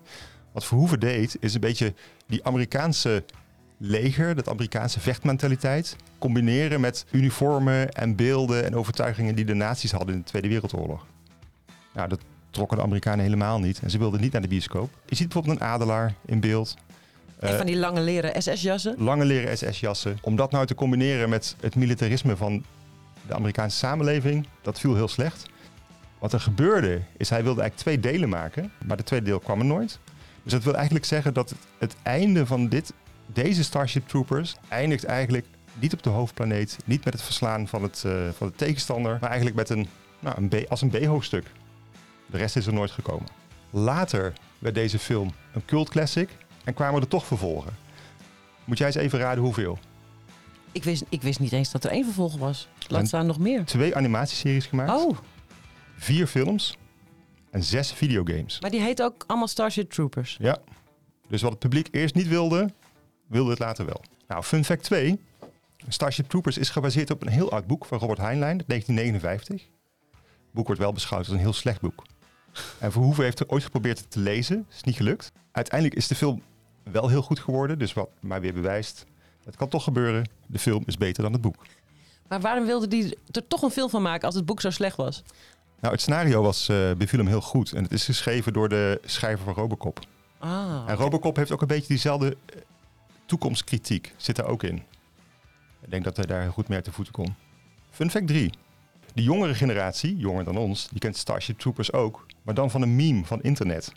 [0.53, 1.93] Wat Verhoeven deed, is een beetje
[2.27, 3.23] die Amerikaanse
[3.77, 10.13] leger, dat Amerikaanse vechtmentaliteit, combineren met uniformen en beelden en overtuigingen die de nazi's hadden
[10.15, 11.05] in de Tweede Wereldoorlog.
[11.93, 14.89] Nou, dat trokken de Amerikanen helemaal niet en ze wilden niet naar de bioscoop.
[15.05, 16.75] Je ziet bijvoorbeeld een adelaar in beeld.
[17.43, 18.95] En Eh, van die lange leren SS-jassen.
[18.97, 20.17] lange leren SS-jassen.
[20.21, 22.63] Om dat nou te combineren met het militarisme van
[23.27, 25.45] de Amerikaanse samenleving, dat viel heel slecht.
[26.19, 29.59] Wat er gebeurde is, hij wilde eigenlijk twee delen maken, maar de tweede deel kwam
[29.59, 29.99] er nooit.
[30.43, 32.93] Dus dat wil eigenlijk zeggen dat het, einde van dit,
[33.25, 35.45] deze Starship Troopers eindigt eigenlijk
[35.79, 39.29] niet op de hoofdplaneet, niet met het verslaan van, het, eh, van de tegenstander, maar
[39.29, 39.87] eigenlijk met een,
[40.19, 41.45] nou, een B, als een B-hoofdstuk.
[42.25, 43.27] De rest is er nooit gekomen.
[43.69, 46.29] Later werd deze film een cult classic
[46.63, 47.75] en kwamen er toch vervolgen.
[48.65, 49.79] Moet jij eens even raden hoeveel?
[50.71, 52.67] Ik wist, ik wist niet eens dat er één vervolg was.
[52.87, 53.65] Laat staan nog meer.
[53.65, 55.17] Twee animatieseries gemaakt, Oh,
[55.97, 56.77] vier films
[57.51, 58.59] en zes videogames.
[58.61, 60.37] maar die heet ook allemaal Starship Troopers.
[60.39, 60.57] Ja,
[61.27, 62.69] Dus wat het publiek eerst niet wilde,
[63.27, 64.01] wilde het later wel.
[64.27, 65.19] Nou, fun fact 2.
[65.87, 69.67] Starship Troopers is gebaseerd op een heel oud boek van Robert Heinlein, uit 1959.
[70.11, 72.03] Het boek wordt wel beschouwd als een heel slecht boek.
[72.79, 74.65] En Verhoeven heeft er ooit geprobeerd het te lezen.
[74.73, 75.31] is niet gelukt.
[75.51, 76.41] Uiteindelijk is de film
[76.83, 77.79] wel heel goed geworden.
[77.79, 79.05] Dus wat mij weer bewijst,
[79.43, 80.29] het kan toch gebeuren.
[80.47, 81.65] De film is beter dan het boek.
[82.27, 84.95] Maar waarom wilde die er toch een film van maken als het boek zo slecht
[84.95, 85.23] was?
[85.79, 87.71] Nou, het scenario was, uh, beviel hem heel goed.
[87.71, 89.99] En het is geschreven door de schrijver van Robocop.
[90.39, 92.61] Ah, En Robocop heeft ook een beetje diezelfde eh,
[93.25, 94.13] toekomstkritiek.
[94.17, 94.75] Zit daar ook in.
[95.81, 97.35] Ik denk dat hij daar goed mee uit de voeten kon.
[97.89, 98.53] Fun fact 3.
[99.13, 102.25] De jongere generatie, jonger dan ons, die kent Starship Troopers ook.
[102.41, 103.91] Maar dan van een meme van internet.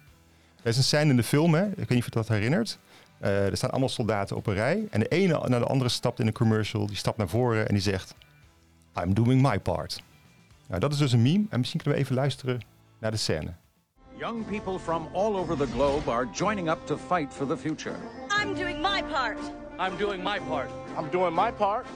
[0.67, 1.67] Er is een scène in de film, hè?
[1.67, 2.79] ik weet niet of je dat herinnert.
[3.23, 4.87] Uh, er staan allemaal soldaten op een rij.
[4.91, 6.87] En de ene naar de andere stapt in een commercial.
[6.87, 8.15] Die stapt naar voren en die zegt...
[9.03, 10.03] I'm doing my part.
[10.69, 11.45] Nou, dat is dus een meme.
[11.51, 12.61] En misschien kunnen we even luisteren
[12.99, 13.55] naar de scène.
[14.19, 17.95] Young people from all over the globe are joining up to fight for the future.
[18.43, 19.39] I'm doing my part.
[19.79, 20.69] I'm doing my part.
[20.99, 21.87] I'm doing my part.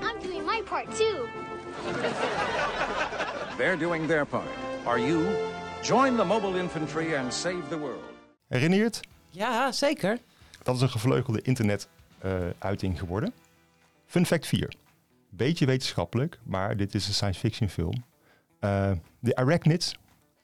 [0.00, 1.28] I'm doing my part too.
[3.56, 4.50] They're doing their part.
[4.84, 5.26] Are you?
[5.86, 8.04] Join the mobile infantry and save the world.
[8.48, 9.00] Herinner je het?
[9.30, 10.18] Ja, zeker.
[10.62, 13.32] Dat is een gevleugelde internet-uiting uh, geworden.
[14.06, 14.74] Fun fact 4.
[15.30, 18.04] Beetje wetenschappelijk, maar dit is een science fiction film.
[18.60, 19.94] Uh, de Arachnids,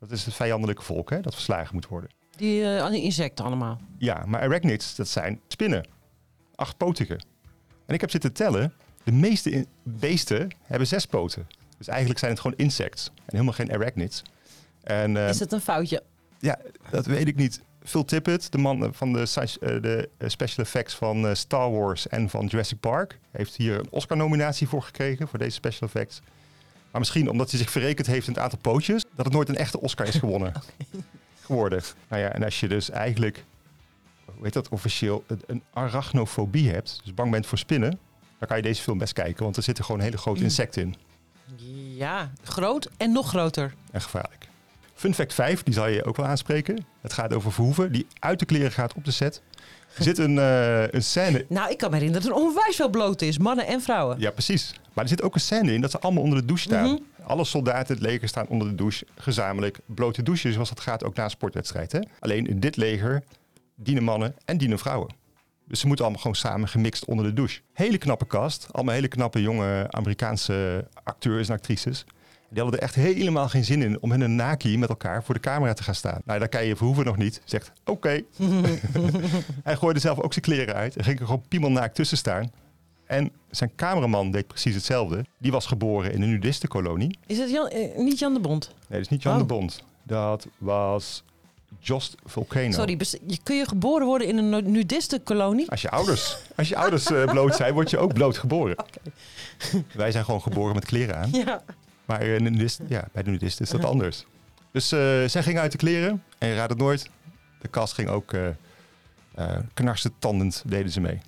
[0.01, 2.11] dat is het vijandelijke volk hè, dat verslagen moet worden.
[2.37, 3.81] Die uh, insecten allemaal.
[3.99, 5.89] Ja, maar Arachnids, dat zijn spinnen.
[6.55, 7.21] Achtpotige.
[7.87, 8.73] En ik heb zitten tellen,
[9.05, 11.47] de meeste beesten hebben zes poten.
[11.79, 14.23] Dus eigenlijk zijn het gewoon insects en helemaal geen arachnids.
[14.83, 16.03] En, uh, is het een foutje?
[16.39, 16.59] Ja,
[16.91, 17.61] dat weet ik niet.
[17.85, 19.19] Phil Tippett, de man van de,
[19.61, 24.69] uh, de special effects van Star Wars en van Jurassic Park, heeft hier een Oscar-nominatie
[24.69, 26.21] voor gekregen, voor deze special effects.
[26.91, 29.57] Maar misschien omdat hij zich verrekend heeft in het aantal pootjes, dat het nooit een
[29.57, 30.49] echte Oscar is gewonnen.
[30.57, 31.03] okay.
[31.41, 31.83] geworden.
[32.09, 33.45] Nou ja, en als je dus eigenlijk,
[34.25, 37.99] hoe heet dat officieel, een arachnofobie hebt, dus bang bent voor spinnen,
[38.39, 40.95] dan kan je deze film best kijken, want er zitten gewoon hele grote insecten in.
[41.97, 43.75] Ja, groot en nog groter.
[43.91, 44.49] En gevaarlijk.
[45.03, 46.87] Fun fact 5, die zal je ook wel aanspreken.
[47.01, 49.43] Het gaat over Verhoeven, die uit de kleren gaat op de set.
[49.97, 51.45] Er zit een, uh, een scène...
[51.49, 54.21] Nou, ik kan me herinneren dat er onwijs veel bloot is, mannen en vrouwen.
[54.21, 54.75] Ja, precies.
[54.93, 56.91] Maar er zit ook een scène in dat ze allemaal onder de douche staan.
[56.91, 57.27] Mm -hmm.
[57.27, 61.15] Alle soldaten, het leger staan onder de douche, gezamenlijk blote douchen, zoals dat gaat ook
[61.15, 61.93] na een sportwedstrijd.
[61.93, 62.01] Hè?
[62.19, 63.23] Alleen in dit leger
[63.75, 65.15] dienen mannen en dienen vrouwen.
[65.67, 67.61] Dus ze moeten allemaal gewoon samen gemixt onder de douche.
[67.73, 72.05] Hele knappe cast, allemaal hele knappe jonge Amerikaanse acteurs en actrices.
[72.53, 75.35] Die hadden er echt helemaal geen zin in om in een naki met elkaar voor
[75.35, 76.21] de camera te gaan staan.
[76.25, 77.41] Nou, daar kan je Verhoeven nog niet.
[77.45, 77.91] Zegt, oké.
[77.91, 78.25] Okay.
[79.65, 82.53] Hij gooide zelf ook zijn kleren uit en ging er gewoon piemelnaakt tussen staan.
[83.07, 85.25] En zijn cameraman deed precies hetzelfde.
[85.39, 87.19] Die was geboren in een nudistenkolonie.
[87.27, 88.67] Is het Jan, eh, niet Jan de Bond?
[88.69, 89.39] Nee, dat is niet Jan oh.
[89.39, 89.85] de Bond.
[90.03, 91.25] Dat was
[91.79, 92.71] Jost Volcano.
[92.71, 92.99] Sorry,
[93.43, 95.71] kun je geboren worden in een nudistenkolonie?
[95.71, 98.77] Als je ouders, als je ouders uh, bloot zijn, word je ook bloot geboren.
[99.63, 99.85] Okay.
[99.95, 101.29] Wij zijn gewoon geboren met kleren aan.
[101.33, 101.63] Ja.
[102.13, 104.27] Maar uh, nudist, ja, bij de nudist is dat anders.
[104.71, 107.11] Dus uh, zij ging uit de kleren en je raadt het nooit.
[107.61, 108.49] De kast ging ook uh,
[109.75, 111.21] knarsen tandend, deden ze mee.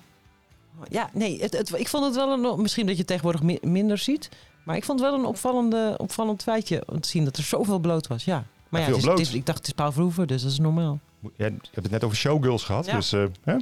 [0.88, 3.98] Ja, nee, het, het, ik vond het wel een, misschien dat je tegenwoordig mi minder
[3.98, 4.28] ziet.
[4.64, 7.78] Maar ik vond het wel een opvallende, opvallend feitje om te zien dat er zoveel
[7.78, 8.24] bloot was.
[8.24, 10.42] Ja, maar ja, ja het is, het is, ik dacht het is Paul Verhoeven, dus
[10.42, 10.98] dat is normaal.
[11.20, 12.86] Ja, je hebt het net over showgirls gehad.
[12.86, 12.94] Ja.
[12.94, 13.10] Dus
[13.44, 13.56] hè?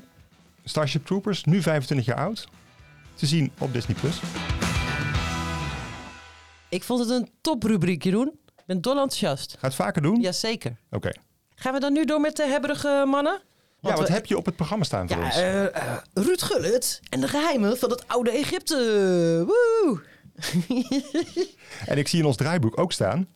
[0.64, 2.48] Starship Troopers, nu 25 jaar oud.
[3.14, 3.96] Te zien op Disney+.
[4.00, 4.20] Plus.
[6.72, 8.28] Ik vond het een toprubriek, Jeroen.
[8.28, 9.56] Ik ben dol enthousiast.
[9.58, 10.20] Ga het vaker doen?
[10.20, 10.76] Jazeker.
[10.87, 10.96] Oké.
[10.96, 11.16] Okay.
[11.54, 13.42] Gaan we dan nu door met de hebberige mannen?
[13.80, 14.14] Want ja, wat we...
[14.14, 15.38] heb je op het programma staan voor ja, ons?
[15.38, 19.44] Uh, uh, Ruud Gullit en de geheimen van het oude Egypte.
[19.46, 20.00] Woe!
[21.90, 23.28] en ik zie in ons draaiboek ook staan...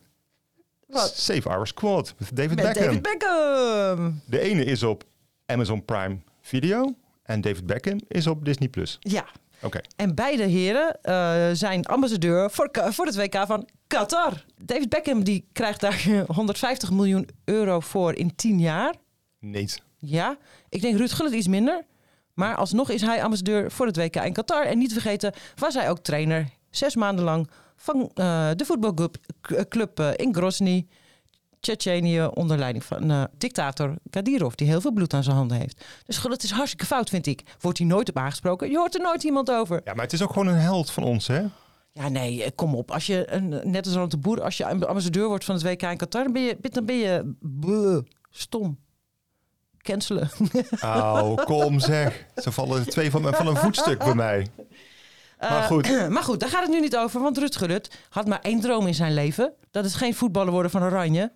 [0.86, 1.16] Wat?
[1.16, 2.84] Save Our Squad met David met Beckham.
[2.84, 4.20] David Beckham.
[4.26, 5.04] De ene is op
[5.46, 8.68] Amazon Prime Video en David Beckham is op Disney+.
[8.68, 8.96] Plus.
[9.00, 9.26] Ja.
[9.62, 9.84] Okay.
[9.96, 14.44] En beide heren uh, zijn ambassadeur voor, voor het WK van Qatar.
[14.62, 18.94] David Beckham die krijgt daar 150 miljoen euro voor in 10 jaar.
[19.40, 19.68] Nee.
[19.98, 20.36] Ja,
[20.68, 21.84] ik denk Ruud Gullit iets minder.
[22.34, 24.64] Maar alsnog is hij ambassadeur voor het WK in Qatar.
[24.64, 29.16] En niet te vergeten was hij ook trainer zes maanden lang van uh, de voetbalclub
[29.68, 30.86] club, uh, in Grozny,
[31.60, 35.84] Tsjetsjenië, onder leiding van uh, dictator Kadyrov, die heel veel bloed aan zijn handen heeft.
[36.06, 37.42] Dus Gullit is hartstikke fout, vind ik.
[37.60, 38.70] Wordt hij nooit op aangesproken?
[38.70, 39.80] Je hoort er nooit iemand over.
[39.84, 41.42] Ja, maar het is ook gewoon een held van ons, hè?
[41.92, 42.90] Ja, nee, kom op.
[42.90, 45.82] Als je, een, net als Ronald de Boer, als je ambassadeur wordt van het WK
[45.82, 47.98] in Qatar, dan ben je, dan ben je bleh,
[48.30, 48.78] stom
[49.86, 50.30] cancelen.
[50.80, 52.26] Oh, kom zeg.
[52.36, 54.46] Ze vallen twee van, van een voetstuk bij mij.
[55.40, 56.08] Maar goed.
[56.08, 57.20] Maar goed, daar gaat het nu niet over.
[57.20, 59.52] Want Gullit had maar één droom in zijn leven.
[59.70, 61.32] Dat is geen voetballer worden van Oranje.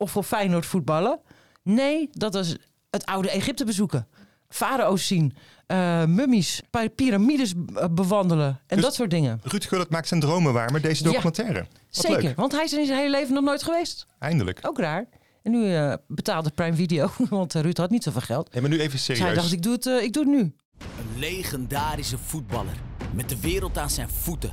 [0.00, 1.20] Of voor Feyenoord voetballen.
[1.62, 2.56] Nee, dat was
[2.90, 4.06] het oude Egypte bezoeken.
[4.48, 5.34] Farao's zien,
[5.66, 6.62] uh, mummies,
[6.94, 9.40] piramides uh, bewandelen en Dus dat soort dingen.
[9.42, 11.58] Ruud Gullit maakt zijn dromen waar met deze documentaire.
[11.58, 12.36] Ja, zeker, leuk.
[12.36, 14.06] want hij is in zijn hele leven nog nooit geweest.
[14.18, 14.58] Eindelijk.
[14.62, 15.06] Ook raar.
[15.42, 18.52] En nu uh, betaalde Prime Video, want Ruud had niet zoveel geld.
[18.52, 19.24] Nee, maar nu even Dus serieus.
[19.24, 20.38] hij dacht, ik doe, het, uh, ik doe het nu.
[20.40, 22.76] Een legendarische voetballer
[23.12, 24.50] met de wereld aan zijn voeten.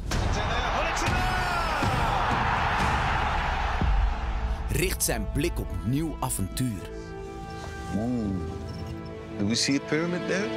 [4.78, 6.90] Richt zijn blik op nieuw avontuur.
[7.96, 8.40] Oeh,
[9.38, 10.50] do we see a pyramid there?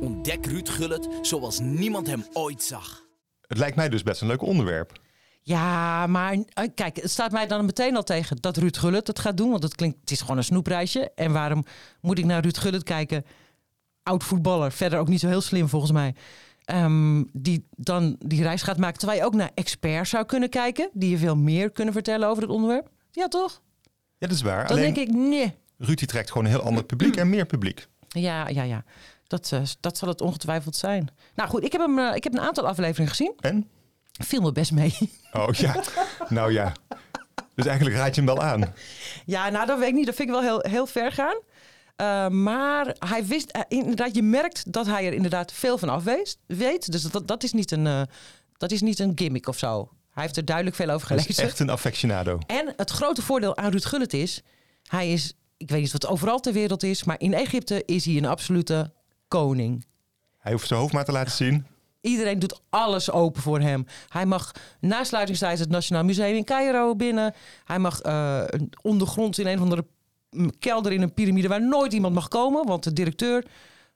[0.00, 3.02] Ontdek Ruud Gullit zoals niemand hem ooit zag.
[3.46, 5.00] Het lijkt mij dus best een leuk onderwerp.
[5.42, 6.42] Ja, maar uh,
[6.74, 9.50] kijk, het staat mij dan meteen al tegen dat Ruud Gullit het gaat doen.
[9.50, 11.10] Want het klinkt, het is gewoon een snoepreisje.
[11.14, 11.64] En waarom
[12.00, 13.24] moet ik naar Ruud Gullit kijken?
[14.02, 16.14] Oud voetballer, verder ook niet zo heel slim volgens mij.
[16.74, 18.98] Um, die dan die reis gaat maken.
[18.98, 20.90] Terwijl je ook naar experts zou kunnen kijken.
[20.92, 22.88] Die je veel meer kunnen vertellen over het onderwerp.
[23.10, 23.62] Ja, toch?
[24.18, 24.66] Ja, dat is waar.
[24.66, 25.54] Dan Alleen, denk ik, nee.
[25.78, 27.86] Ruud die trekt gewoon een heel ander publiek en meer publiek.
[28.08, 28.84] Ja, ja, ja.
[29.26, 31.08] Dat, uh, dat zal het ongetwijfeld zijn.
[31.34, 33.32] Nou goed, ik heb, hem, uh, ik heb een aantal afleveringen gezien.
[33.40, 33.68] En?
[34.12, 34.96] Viel me best mee.
[35.32, 35.82] Oh ja,
[36.28, 36.72] nou ja.
[37.54, 38.74] Dus eigenlijk raad je hem wel aan.
[39.24, 40.06] Ja, nou dat weet ik niet.
[40.06, 41.36] Dat vind ik wel heel, heel ver gaan.
[42.00, 46.04] Uh, maar hij wist uh, inderdaad, je merkt dat hij er inderdaad veel van af
[46.04, 46.38] weet.
[46.46, 46.92] weet.
[46.92, 48.02] Dus dat, dat, is niet een, uh,
[48.56, 49.88] dat is niet een gimmick of zo.
[50.10, 51.34] Hij heeft er duidelijk veel over gelezen.
[51.34, 52.38] Hij is echt een affectionado.
[52.46, 54.42] En het grote voordeel aan Ruud Gullit is,
[54.82, 58.16] hij is, ik weet niet wat overal ter wereld is, maar in Egypte is hij
[58.16, 58.92] een absolute
[59.28, 59.86] koning.
[60.38, 61.66] Hij hoeft zijn hoofd maar te laten zien.
[62.00, 63.86] Iedereen doet alles open voor hem.
[64.08, 67.34] Hij mag na sluitingstijd het Nationaal Museum in Cairo binnen.
[67.64, 68.00] Hij mag
[68.82, 69.84] ondergronds in een of andere
[70.58, 72.66] kelder in een piramide waar nooit iemand mag komen.
[72.66, 73.44] Want de directeur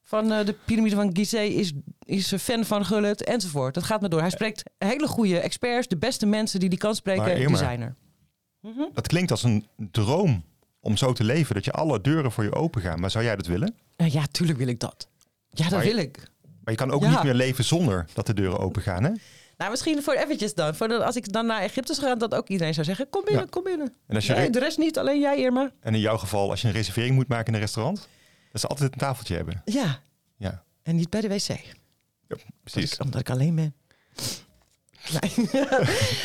[0.02, 1.72] van uh, de piramide van Gizeh is,
[2.04, 3.74] is een fan van Gullit enzovoort.
[3.74, 4.20] Dat gaat maar door.
[4.20, 7.94] Hij spreekt hele goede experts, de beste mensen die die kan spreken, Irma, designer.
[8.60, 8.90] Mm-hmm.
[8.92, 10.44] Dat klinkt als een droom
[10.80, 13.00] om zo te leven, dat je alle deuren voor je open gaan.
[13.00, 13.74] Maar zou jij dat willen?
[13.96, 15.08] Uh, ja, tuurlijk wil ik dat.
[15.50, 16.16] Ja, dat maar wil je, ik.
[16.42, 17.10] Maar je kan ook ja.
[17.10, 19.10] niet meer leven zonder dat de deuren open gaan, hè?
[19.56, 20.74] Nou, misschien voor eventjes dan.
[20.74, 23.24] Voor de, als ik dan naar Egypte zou gaan, dat ook iedereen zou zeggen: kom
[23.24, 23.50] binnen, Ja.
[23.50, 23.94] kom binnen.
[24.06, 25.70] En, als je Nee, de rest niet, alleen jij, Irma.
[25.80, 28.08] en in jouw geval, als je een reservering moet maken in een restaurant,
[28.52, 29.62] dat ze altijd een tafeltje hebben.
[29.64, 29.98] Ja.
[30.36, 31.46] Ja, En niet bij de wc.
[32.28, 32.96] ja precies.
[32.98, 33.74] Omdat ik alleen ben.
[35.20, 35.48] Nee.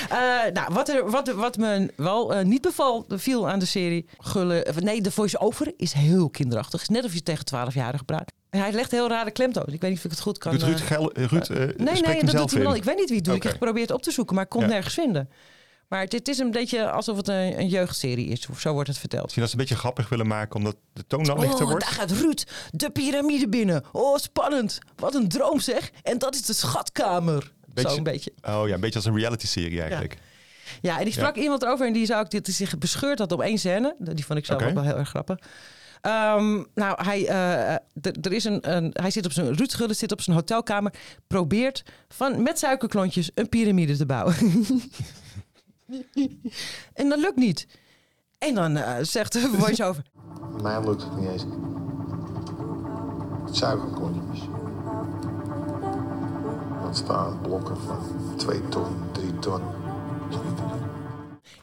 [0.10, 4.10] Eh, nou, wat, er, wat, wat me wel eh, niet beval, viel aan de serie
[4.18, 4.84] Gullen.
[4.84, 6.82] Nee, de voice-over is heel kinderachtig.
[6.82, 8.32] Het is net of je tegen 12-jarigen praat.
[8.50, 9.64] Hij legt heel rare klemtoon.
[9.68, 10.52] Ik weet niet of ik het goed kan.
[10.52, 12.76] Doet Ruud, eh, Geil, eh, Ruud eh, nee, nee, dat doet hij wel.
[12.76, 13.36] Ik weet niet wie het doet.
[13.36, 14.68] Ik heb geprobeerd op te zoeken, maar ik kon Ja.
[14.68, 15.30] nergens vinden.
[15.88, 18.48] Maar het, het is een beetje alsof het een, een jeugdserie is.
[18.50, 19.24] Of zo wordt het verteld.
[19.24, 21.86] Misschien dat ze een beetje grappig willen maken, omdat de toon dan lichter Oh, wordt.
[21.86, 23.84] daar gaat Ruud de piramide binnen.
[23.92, 24.80] Oh, spannend.
[24.96, 25.92] Wat een droom zeg.
[26.04, 27.52] En dat is de schatkamer.
[27.76, 28.32] Zo een beetje.
[28.42, 30.18] Oh ja, een beetje als een reality-serie eigenlijk.
[30.82, 33.42] Ja, en die sprak iemand over en die zou ik dit zich bescheurd had op
[33.42, 33.96] één scène.
[34.00, 35.38] Die vond ik zelf ook wel heel erg grappig.
[36.02, 40.12] Ehm, nou, hij, eh, d- er is een, een, hij zit op zijn, Ruud zit
[40.12, 40.94] op zijn hotelkamer,
[41.28, 44.36] probeert van, met suikerklontjes een piramide te bouwen.
[46.94, 47.68] en dat lukt niet.
[48.38, 50.04] En dan eh, zegt de voice-over,
[50.62, 51.46] Mij lukt het niet eens.
[53.52, 54.48] Suikerklontjes.
[56.84, 58.00] Dat staan blokken van
[58.38, 59.62] 2 ton, 3 ton.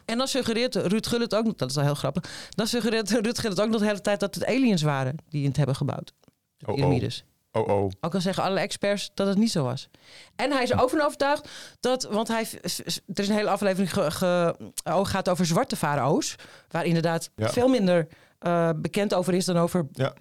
[0.05, 3.37] En dan suggereert Ruud Gullit ook nog, dat is al heel grappig, dan suggereert Ruud
[3.39, 6.13] Gullit ook nog de hele tijd dat het aliens waren die het hebben gebouwd.
[6.57, 6.75] De Oh, oh.
[6.75, 7.23] piramides.
[7.51, 7.91] Oh oh.
[8.01, 9.89] Ook al zeggen alle experts dat het niet zo was.
[10.35, 13.93] En hij is er ook van overtuigd dat, want hij, er is een hele aflevering
[13.93, 16.35] ge, ge- oh, gaat over zwarte farao's,
[16.69, 17.49] waar inderdaad Ja.
[17.49, 18.07] veel minder
[18.39, 20.13] eh, bekend over is dan over Ja.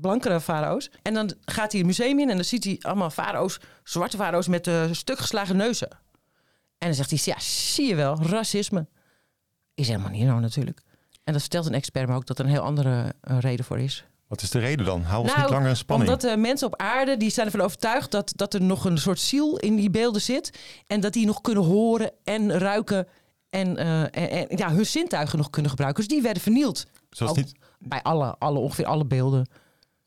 [0.00, 0.90] blankere farao's.
[1.02, 4.46] En dan gaat hij het museum in en dan ziet hij allemaal farao's, zwarte farao's
[4.48, 5.88] met uh, stuk geslagen neuzen.
[6.78, 8.86] En dan zegt hij, ja, zie je wel, racisme.
[9.74, 10.82] Is helemaal niet nou natuurlijk.
[11.24, 13.78] En dat vertelt een expert me ook dat er een heel andere eh, reden voor
[13.78, 14.04] is.
[14.26, 15.02] Wat is de reden dan?
[15.02, 16.08] Hou ons niet langer in spanning.
[16.08, 18.98] Nou, omdat de mensen op aarde die zijn ervan overtuigd dat, dat er nog een
[18.98, 20.58] soort ziel in die beelden zit.
[20.86, 23.06] En dat die nog kunnen horen en ruiken.
[23.50, 26.04] En, eh, en, en ja, hun zintuigen nog kunnen gebruiken.
[26.04, 26.86] Dus die werden vernield.
[27.10, 27.52] Zoals Ook niet...
[27.78, 29.48] Bij alle, alle, ongeveer alle beelden.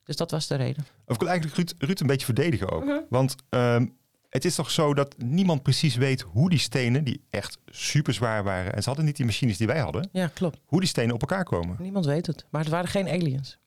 [0.03, 0.86] Dus dat was de reden.
[1.06, 2.86] Of ik wil eigenlijk Ruud, Ruud een beetje verdedigen ook.
[2.86, 2.99] Mhm.
[3.10, 3.86] Want ehm,
[4.30, 8.44] het is toch zo dat niemand precies weet hoe die stenen, die echt super zwaar
[8.44, 10.60] waren, en ze hadden niet die machines die wij hadden, Ja, klopt.
[10.66, 11.76] hoe die stenen op elkaar komen.
[11.80, 12.46] Niemand weet het.
[12.50, 13.58] Maar het waren geen aliens.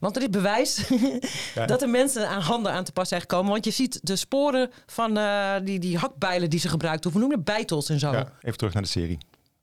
[0.00, 0.88] Want er is bewijs
[1.54, 1.66] Ja.
[1.66, 3.52] dat er mensen aan handen aan te pas zijn gekomen.
[3.52, 7.06] Want je ziet de sporen van eh, die, die hakbijlen die ze gebruikten.
[7.06, 7.54] Of hoe noem je dat?
[7.54, 8.12] Bijtels en zo.
[8.12, 9.18] Ja, even terug naar de serie.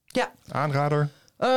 [0.06, 0.32] Ja.
[0.52, 1.10] Aanrader.
[1.38, 1.48] Eh,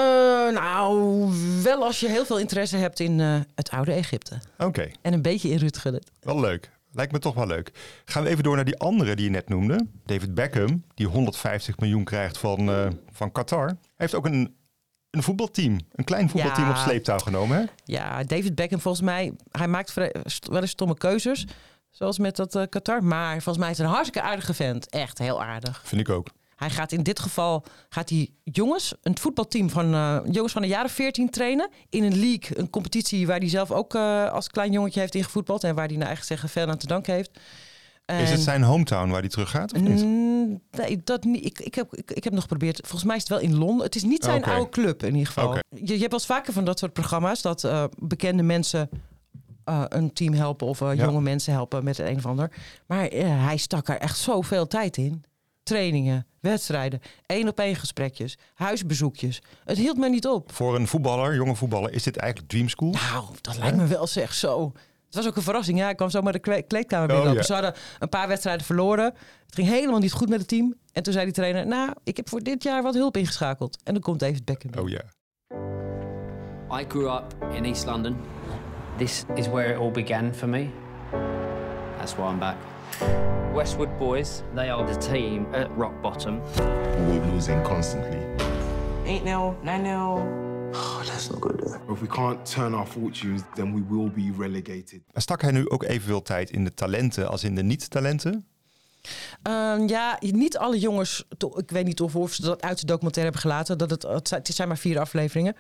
[0.53, 1.29] nou,
[1.63, 4.39] wel als je heel veel interesse hebt in eh, het oude Egypte.
[4.59, 6.11] Oké, En een beetje in Ruud Gullit.
[6.21, 6.71] wel leuk.
[6.93, 7.73] Lijkt me toch wel leuk.
[8.05, 9.87] Gaan we even door naar die andere die je net noemde.
[10.05, 13.67] David Beckham, die 150 miljoen krijgt van, eh, van Qatar.
[13.67, 14.55] Hij heeft ook een
[15.11, 16.71] een voetbalteam, een klein voetbalteam Ja.
[16.71, 17.65] op sleeptouw genomen, hè?
[17.85, 20.07] Ja, David Beckham volgens mij, hij maakt wel
[20.61, 21.47] eens stomme keuzes.
[21.91, 23.05] Zoals met dat eh, Qatar.
[23.05, 24.89] Maar volgens mij is het een hartstikke aardige vent.
[24.89, 25.81] Echt heel aardig.
[25.85, 26.27] Vind ik ook.
[26.63, 30.69] Hij gaat in dit geval gaat hij jongens, een voetbalteam van eh, jongens van de
[30.69, 31.71] jaren 14 trainen.
[31.89, 35.65] In een league, een competitie waar hij zelf ook eh, als klein jongetje heeft ingevoetbald.
[35.65, 37.31] En waar hij naar eigen zeggen veel aan te danken heeft.
[38.07, 40.03] Is het zijn hometown waar hij terug gaat, of niet?
[40.05, 41.45] Mm, nee, dat niet.
[41.45, 42.77] Ik, ik, heb, ik, ik heb nog geprobeerd.
[42.81, 43.85] Volgens mij is het wel in Londen.
[43.87, 45.55] Het is niet zijn oude club in ieder geval.
[45.55, 48.89] Je, je hebt wel eens vaker van dat soort programma's dat eh, bekende mensen
[49.89, 50.95] een team helpen of Ja.
[50.95, 52.51] jonge mensen helpen met het een of ander.
[52.87, 55.25] Maar hij stak er echt zoveel tijd in.
[55.63, 59.43] Trainingen, wedstrijden, één op één gesprekjes, huisbezoekjes.
[59.65, 60.53] Het hield me niet op.
[60.53, 62.91] Voor een voetballer, jonge voetballer, is dit eigenlijk dream school?
[62.91, 64.73] Nou, dat lijkt me wel zeg zo.
[65.07, 65.79] Het was ook een verrassing.
[65.79, 67.35] Ja, ik kwam zomaar de kle- kleedkamer Oh, binnen.
[67.35, 67.43] ja.
[67.43, 69.05] Ze hadden een paar wedstrijden verloren.
[69.47, 70.75] Het ging helemaal niet goed met het team.
[70.93, 73.79] En toen zei die trainer, nou, ik heb voor dit jaar wat hulp ingeschakeld.
[73.85, 74.83] En dan komt David Beckham.
[74.85, 75.01] Oh ja.
[76.81, 78.17] I grew up in East London.
[78.97, 80.67] This is where it all began for me.
[81.99, 82.57] That's why I'm back.
[83.55, 86.41] Westwood Boys, they are the team at rock bottom.
[87.07, 88.19] We're losing constantly.
[89.07, 89.91] 8 0, 9 0.
[90.75, 91.61] Oh, that's not good.
[91.91, 95.01] If we can't turn our fortunes, then we will be relegated.
[95.13, 98.47] Maar stak hij nu ook evenveel tijd in de talenten als in de niet-talenten?
[99.43, 101.25] Ehm, ja, niet alle jongens,
[101.57, 103.79] ik weet niet of, of ze dat uit de documentaire hebben gelaten.
[103.79, 105.57] Dat het, het zijn- het zijn maar vier afleveringen.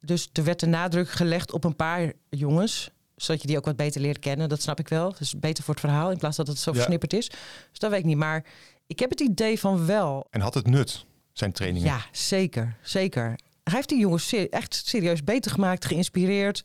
[0.00, 2.90] Dus er werd de nadruk gelegd op een paar jongens.
[3.16, 4.48] Zodat je die ook wat beter leert kennen.
[4.48, 5.14] Dat snap ik wel.
[5.18, 6.76] Dus beter voor het verhaal in plaats dat het zo Ja.
[6.76, 7.28] versnipperd is.
[7.70, 8.16] Dus dat weet ik niet.
[8.16, 8.44] Maar
[8.86, 10.26] ik heb het idee van wel.
[10.30, 11.88] En had het nut, zijn trainingen?
[11.88, 12.76] Ja, zeker.
[12.82, 13.24] Zeker.
[13.64, 16.64] Hij heeft die jongens echt serieus beter gemaakt, geïnspireerd.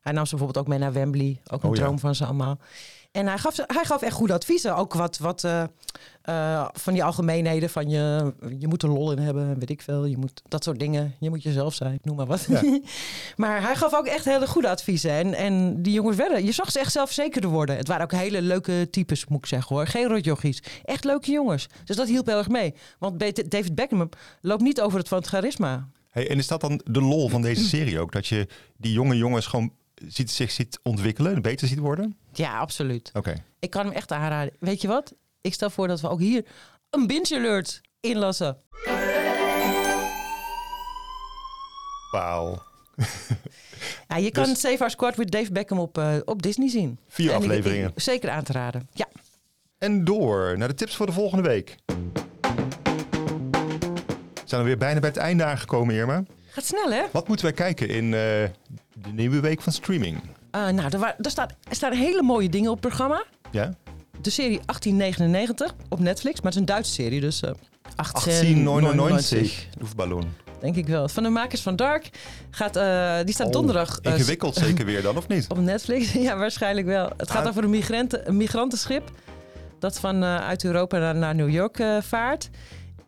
[0.00, 1.40] Hij nam ze bijvoorbeeld ook mee naar Wembley.
[1.46, 1.82] Ook een Oh ja.
[1.82, 2.58] droom van ze allemaal.
[3.16, 4.76] En hij gaf, hij gaf echt goede adviezen.
[4.76, 5.62] Ook wat, wat eh,
[6.22, 7.70] eh, van die algemeenheden.
[7.70, 10.04] Van je, je moet er lol in hebben, weet ik veel.
[10.04, 11.14] Je moet dat soort dingen.
[11.20, 12.46] Je moet jezelf zijn, noem maar wat.
[12.48, 12.62] Ja.
[13.36, 15.10] maar hij gaf ook echt hele goede adviezen.
[15.10, 17.76] En, en die jongens werden, je zag ze echt zelfverzekerder worden.
[17.76, 19.86] Het waren ook hele leuke types, moet ik zeggen hoor.
[19.86, 20.62] Geen rotjochies.
[20.84, 21.66] Echt leuke jongens.
[21.84, 22.74] Dus dat hielp heel erg mee.
[22.98, 23.18] Want
[23.50, 24.08] David Beckham
[24.40, 25.88] loopt niet over het van het charisma.
[26.10, 28.12] Hey, en is dat dan de lol van deze serie ook?
[28.12, 29.72] Dat je die jonge jongens gewoon
[30.08, 32.16] ziet, zich ziet ontwikkelen, beter ziet worden?
[32.32, 33.10] Ja, absoluut.
[33.14, 33.34] Oké.
[33.58, 34.52] Ik kan hem echt aanraden.
[34.60, 35.14] Weet je wat?
[35.40, 36.44] Ik stel voor dat we ook hier
[36.90, 38.56] een binge alert inlassen.
[42.10, 42.62] Wauw.
[44.08, 46.98] Ja, je kan Dus- Save Our Squad with Dave Beckham op, eh, op Disney zien.
[47.08, 47.88] Vier En afleveringen.
[47.94, 48.88] ik- zeker aan te raden.
[48.92, 49.06] Ja.
[49.78, 51.76] En door naar de tips voor de volgende week.
[54.34, 56.22] We zijn we weer bijna bij het einde aangekomen, Irma.
[56.50, 57.02] Gaat snel, hè?
[57.12, 58.20] Wat moeten wij kijken in eh,
[59.06, 60.20] de nieuwe week van streaming?
[60.50, 63.24] Eh, nou, er, er, staat, er staan hele mooie dingen op het programma.
[63.50, 63.74] Ja?
[64.20, 66.34] De serie 1899 op Netflix.
[66.40, 67.42] Maar het is een Duitse serie, dus...
[67.42, 67.50] eh
[67.96, 69.66] 1899.
[69.78, 70.22] Luftballon.
[70.60, 71.08] Denk ik wel.
[71.08, 72.10] Van de makers van Dark.
[72.50, 73.98] Gaat, eh, die staat donderdag...
[73.98, 75.46] eh, Ingewikkeld zeker weer dan, of niet?
[75.50, 76.12] Op Netflix?
[76.26, 77.10] Ja, waarschijnlijk wel.
[77.16, 77.48] Het gaat Ah.
[77.48, 79.10] over een, migranten, een migrantenschip
[79.78, 82.50] dat van eh, uit Europa naar, naar New York vaart.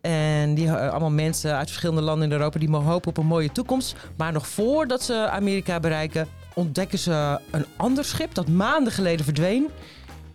[0.00, 3.26] En die eh, allemaal mensen uit verschillende landen in Europa die mogen hopen op een
[3.26, 3.94] mooie toekomst.
[4.16, 9.68] Maar nog voordat ze Amerika bereiken, ontdekken ze een ander schip dat maanden geleden verdween.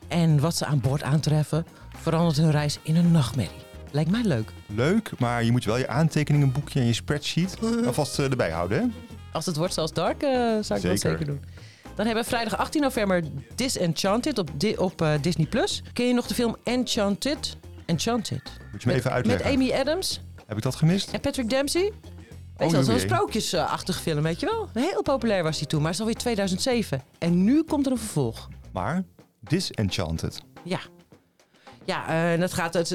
[0.08, 1.66] En wat ze aan boord aantreffen,
[2.02, 3.52] verandert hun reis in een nachtmerrie.
[3.92, 4.52] Lijkt mij leuk.
[4.66, 8.86] Leuk, maar je moet wel je aantekeningenboekje en je spreadsheet alvast eh, erbij houden, hè?
[9.32, 10.30] Als het wordt zoals Dark, eh,
[10.62, 11.26] zou ik dat Zeker.
[11.26, 11.42] doen.
[11.96, 13.24] Dan hebben we vrijdag 18 november
[13.56, 15.46] Disenchanted op, Di- op eh, Disney+.
[15.46, 15.84] Plus.
[15.94, 17.58] Ken je nog de film Enchanted?
[17.86, 18.42] Enchanted.
[18.72, 19.52] Moet je me even Met uitleggen.
[19.52, 21.12] Amy Adams Heb ik dat gemist?
[21.12, 21.82] en Patrick Dempsey.
[21.82, 21.92] Weet
[22.58, 23.04] je Oh, wel, zo'n jee.
[23.04, 24.84] sprookjesachtige film, weet je wel?
[24.84, 27.02] Heel populair was die toen, maar het is alweer 2007.
[27.18, 28.48] En nu komt er een vervolg.
[28.72, 29.04] Maar
[29.40, 30.42] Disenchanted.
[30.64, 30.80] Ja.
[31.86, 32.74] Ja, eh, en dat gaat.
[32.74, 32.88] Het,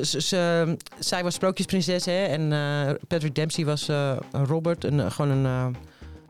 [0.98, 5.44] zij was sprookjesprinses hè, en eh, Patrick Dempsey was eh, Robert, een, eh, gewoon een,
[5.46, 5.80] eh,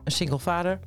[0.03, 0.79] een single vader.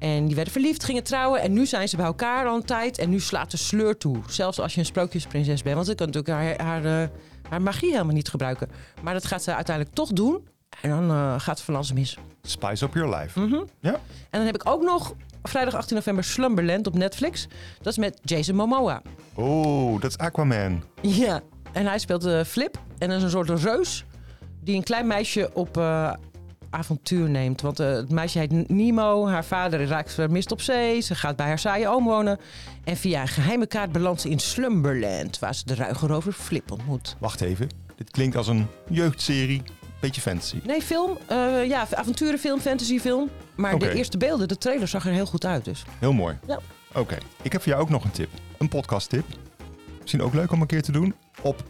[0.00, 2.98] En die werden verliefd, gingen trouwen en nu zijn ze bij elkaar al een tijd.
[2.98, 5.74] En nu slaat de sleur toe, zelfs als je een sprookjesprinses bent.
[5.74, 7.08] Want ze kan natuurlijk haar, haar, eh,
[7.48, 8.68] haar magie helemaal niet gebruiken.
[9.02, 10.48] Maar dat gaat ze uiteindelijk toch doen.
[10.82, 12.18] En dan eh, gaat van alles mis.
[12.42, 13.40] Spice Up Your Life.
[13.40, 13.62] Mhm.
[13.80, 13.92] Ja?
[14.30, 17.46] En dan heb ik ook nog vrijdag 18 november Slumberland op Netflix.
[17.78, 19.02] Dat is met Jason Momoa.
[19.34, 20.82] Oh, dat is Aquaman.
[21.02, 21.40] Ja,
[21.72, 22.78] en hij speelt eh, Flip.
[22.98, 24.04] En dat is een soort reus
[24.60, 25.76] die een klein meisje op
[26.70, 27.60] avontuur neemt.
[27.60, 29.28] Want eh, het meisje heet Nemo.
[29.28, 31.00] Haar vader raakt vermist op zee.
[31.00, 32.38] Ze gaat bij haar saaie oom wonen.
[32.84, 35.38] En via een geheime kaart belandt ze in Slumberland...
[35.38, 37.16] waar ze de ruigerover Flip ontmoet.
[37.18, 37.68] Wacht even.
[37.96, 39.62] Dit klinkt als een jeugdserie.
[40.00, 40.60] Beetje fantasy.
[40.64, 41.18] Nee, film.
[41.26, 43.28] eh, ja, avonturenfilm, fantasyfilm.
[43.56, 45.84] Maar de eerste beelden, de trailer zag er heel goed uit dus.
[45.98, 46.38] Heel mooi.
[46.46, 46.58] Ja.
[46.94, 47.16] Oké.
[47.42, 48.28] Ik heb voor jou ook nog een tip.
[48.58, 49.24] Een podcast tip.
[50.00, 51.14] Misschien ook leuk om een keer te doen.
[51.42, 51.62] Op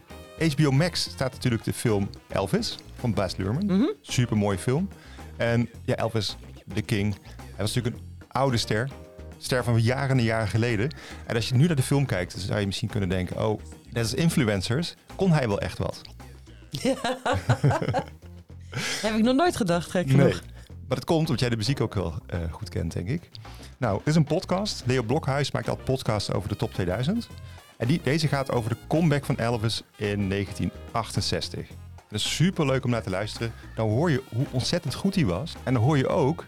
[0.56, 3.66] HBO Max staat natuurlijk de film Elvis van Baz Luhrmann.
[3.66, 3.86] Mhm.
[4.00, 4.88] Super mooie film.
[5.36, 7.14] En ja, Elvis, de king.
[7.36, 8.88] Hij was natuurlijk een oude ster.
[9.38, 10.90] Ster van jaren en jaren geleden.
[11.26, 13.46] En als je nu naar de film kijkt, dan zou je misschien kunnen denken...
[13.48, 16.00] oh, net als influencers, kon hij wel echt wat.
[19.02, 20.16] Heb ik nog nooit gedacht, gek Nee.
[20.16, 20.40] genoeg.
[20.88, 23.28] Maar dat komt omdat jij de muziek ook wel eh, goed kent, denk ik.
[23.78, 24.82] Nou, dit is een podcast.
[24.86, 27.28] Leo Blokhuis maakt altijd podcasts over de top 2000.
[27.76, 31.66] En die, deze gaat over de comeback van Elvis in 1968.
[32.10, 33.52] Dat is super leuk om naar te luisteren.
[33.74, 35.52] Dan hoor je hoe ontzettend goed hij was.
[35.62, 36.44] En dan hoor je ook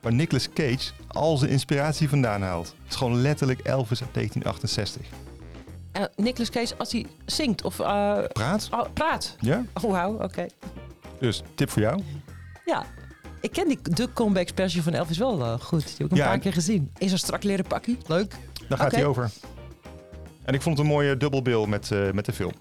[0.00, 2.66] waar Nicolas Cage al zijn inspiratie vandaan haalt.
[2.82, 5.06] Het is gewoon letterlijk Elvis uit 1968.
[5.92, 7.80] En Nicolas Cage, als hij zingt of...
[7.80, 8.68] eh, Praat?
[8.70, 9.36] oh, praat?
[9.40, 9.64] Ja?
[9.82, 10.46] Oh, wauw, oké.
[11.20, 12.02] Dus tip voor jou.
[12.64, 12.84] Ja,
[13.40, 15.82] ik ken die, de comeback special van Elvis wel eh, goed.
[15.86, 16.26] Die heb ik een Ja.
[16.26, 16.90] paar keer gezien.
[16.98, 17.98] Is een strak leren pakkie.
[18.06, 18.34] Leuk.
[18.68, 19.30] Daar gaat hij over.
[20.44, 22.52] En ik vond het een mooie dubbelbil met, eh, met de film.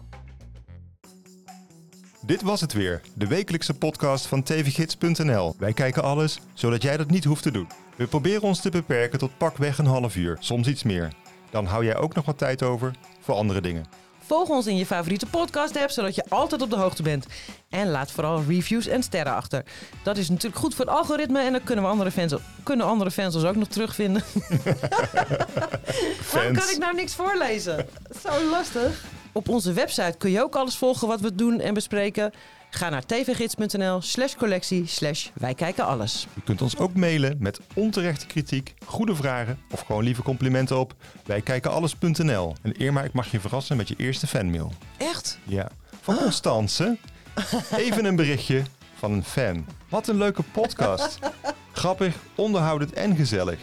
[2.25, 5.55] Dit was het weer, de wekelijkse podcast van tvgids.nl.
[5.57, 7.67] Wij kijken alles, zodat jij dat niet hoeft te doen.
[7.95, 11.13] We proberen ons te beperken tot pakweg een half uur, soms iets meer.
[11.49, 13.85] Dan hou jij ook nog wat tijd over voor andere dingen.
[14.19, 17.25] Volg ons in je favoriete podcast app, zodat je altijd op de hoogte bent.
[17.69, 19.65] En laat vooral reviews en sterren achter.
[20.03, 23.11] Dat is natuurlijk goed voor het algoritme en dan kunnen, we andere, fans, kunnen andere
[23.11, 24.23] fans ons ook nog terugvinden.
[26.33, 27.87] Waarom kan ik nou niks voorlezen?
[28.23, 29.03] Zo lastig.
[29.35, 32.31] Op onze website kun je ook alles volgen wat we doen en bespreken.
[32.69, 36.27] Ga naar tvgids.nl slash collectie slash wij kijken alles.
[36.33, 40.93] Je kunt ons ook mailen met onterechte kritiek, goede vragen of gewoon lieve complimenten op
[41.25, 42.55] wijkijkenalles.nl.
[42.61, 44.73] En Irma, ik mag je verrassen met je eerste fanmail.
[44.97, 45.39] Echt?
[45.43, 45.69] Ja,
[46.01, 46.97] van Constance.
[47.77, 48.63] Even een berichtje
[48.93, 49.65] van een fan.
[49.89, 51.19] Wat een leuke podcast.
[51.71, 53.59] Grappig, onderhoudend en gezellig.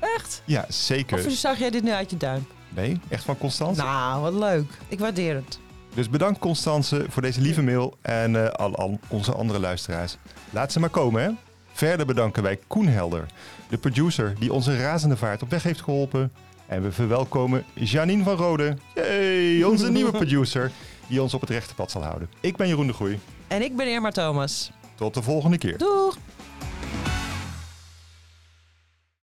[0.00, 0.42] Echt?
[0.44, 1.26] Ja, zeker.
[1.26, 2.46] Of zag jij dit nu uit je duim?
[2.74, 3.82] Nee, echt van Constance.
[3.82, 4.78] Nou, wat leuk.
[4.88, 5.58] Ik waardeer het.
[5.94, 10.16] Dus bedankt Constance voor deze lieve mail en eh, al, al onze andere luisteraars.
[10.50, 11.30] Laat ze maar komen, hè.
[11.72, 13.26] Verder bedanken wij Koen Helder,
[13.68, 16.32] de producer die onze razende vaart op weg heeft geholpen.
[16.66, 20.70] En we verwelkomen Janine van Rode, Yay, onze nieuwe producer,
[21.08, 22.28] die ons op het rechte pad zal houden.
[22.40, 23.18] Ik ben Jeroen de Groei.
[23.48, 24.70] En ik ben Irma Thomas.
[24.94, 25.78] Tot de volgende keer.
[25.78, 26.16] Doeg!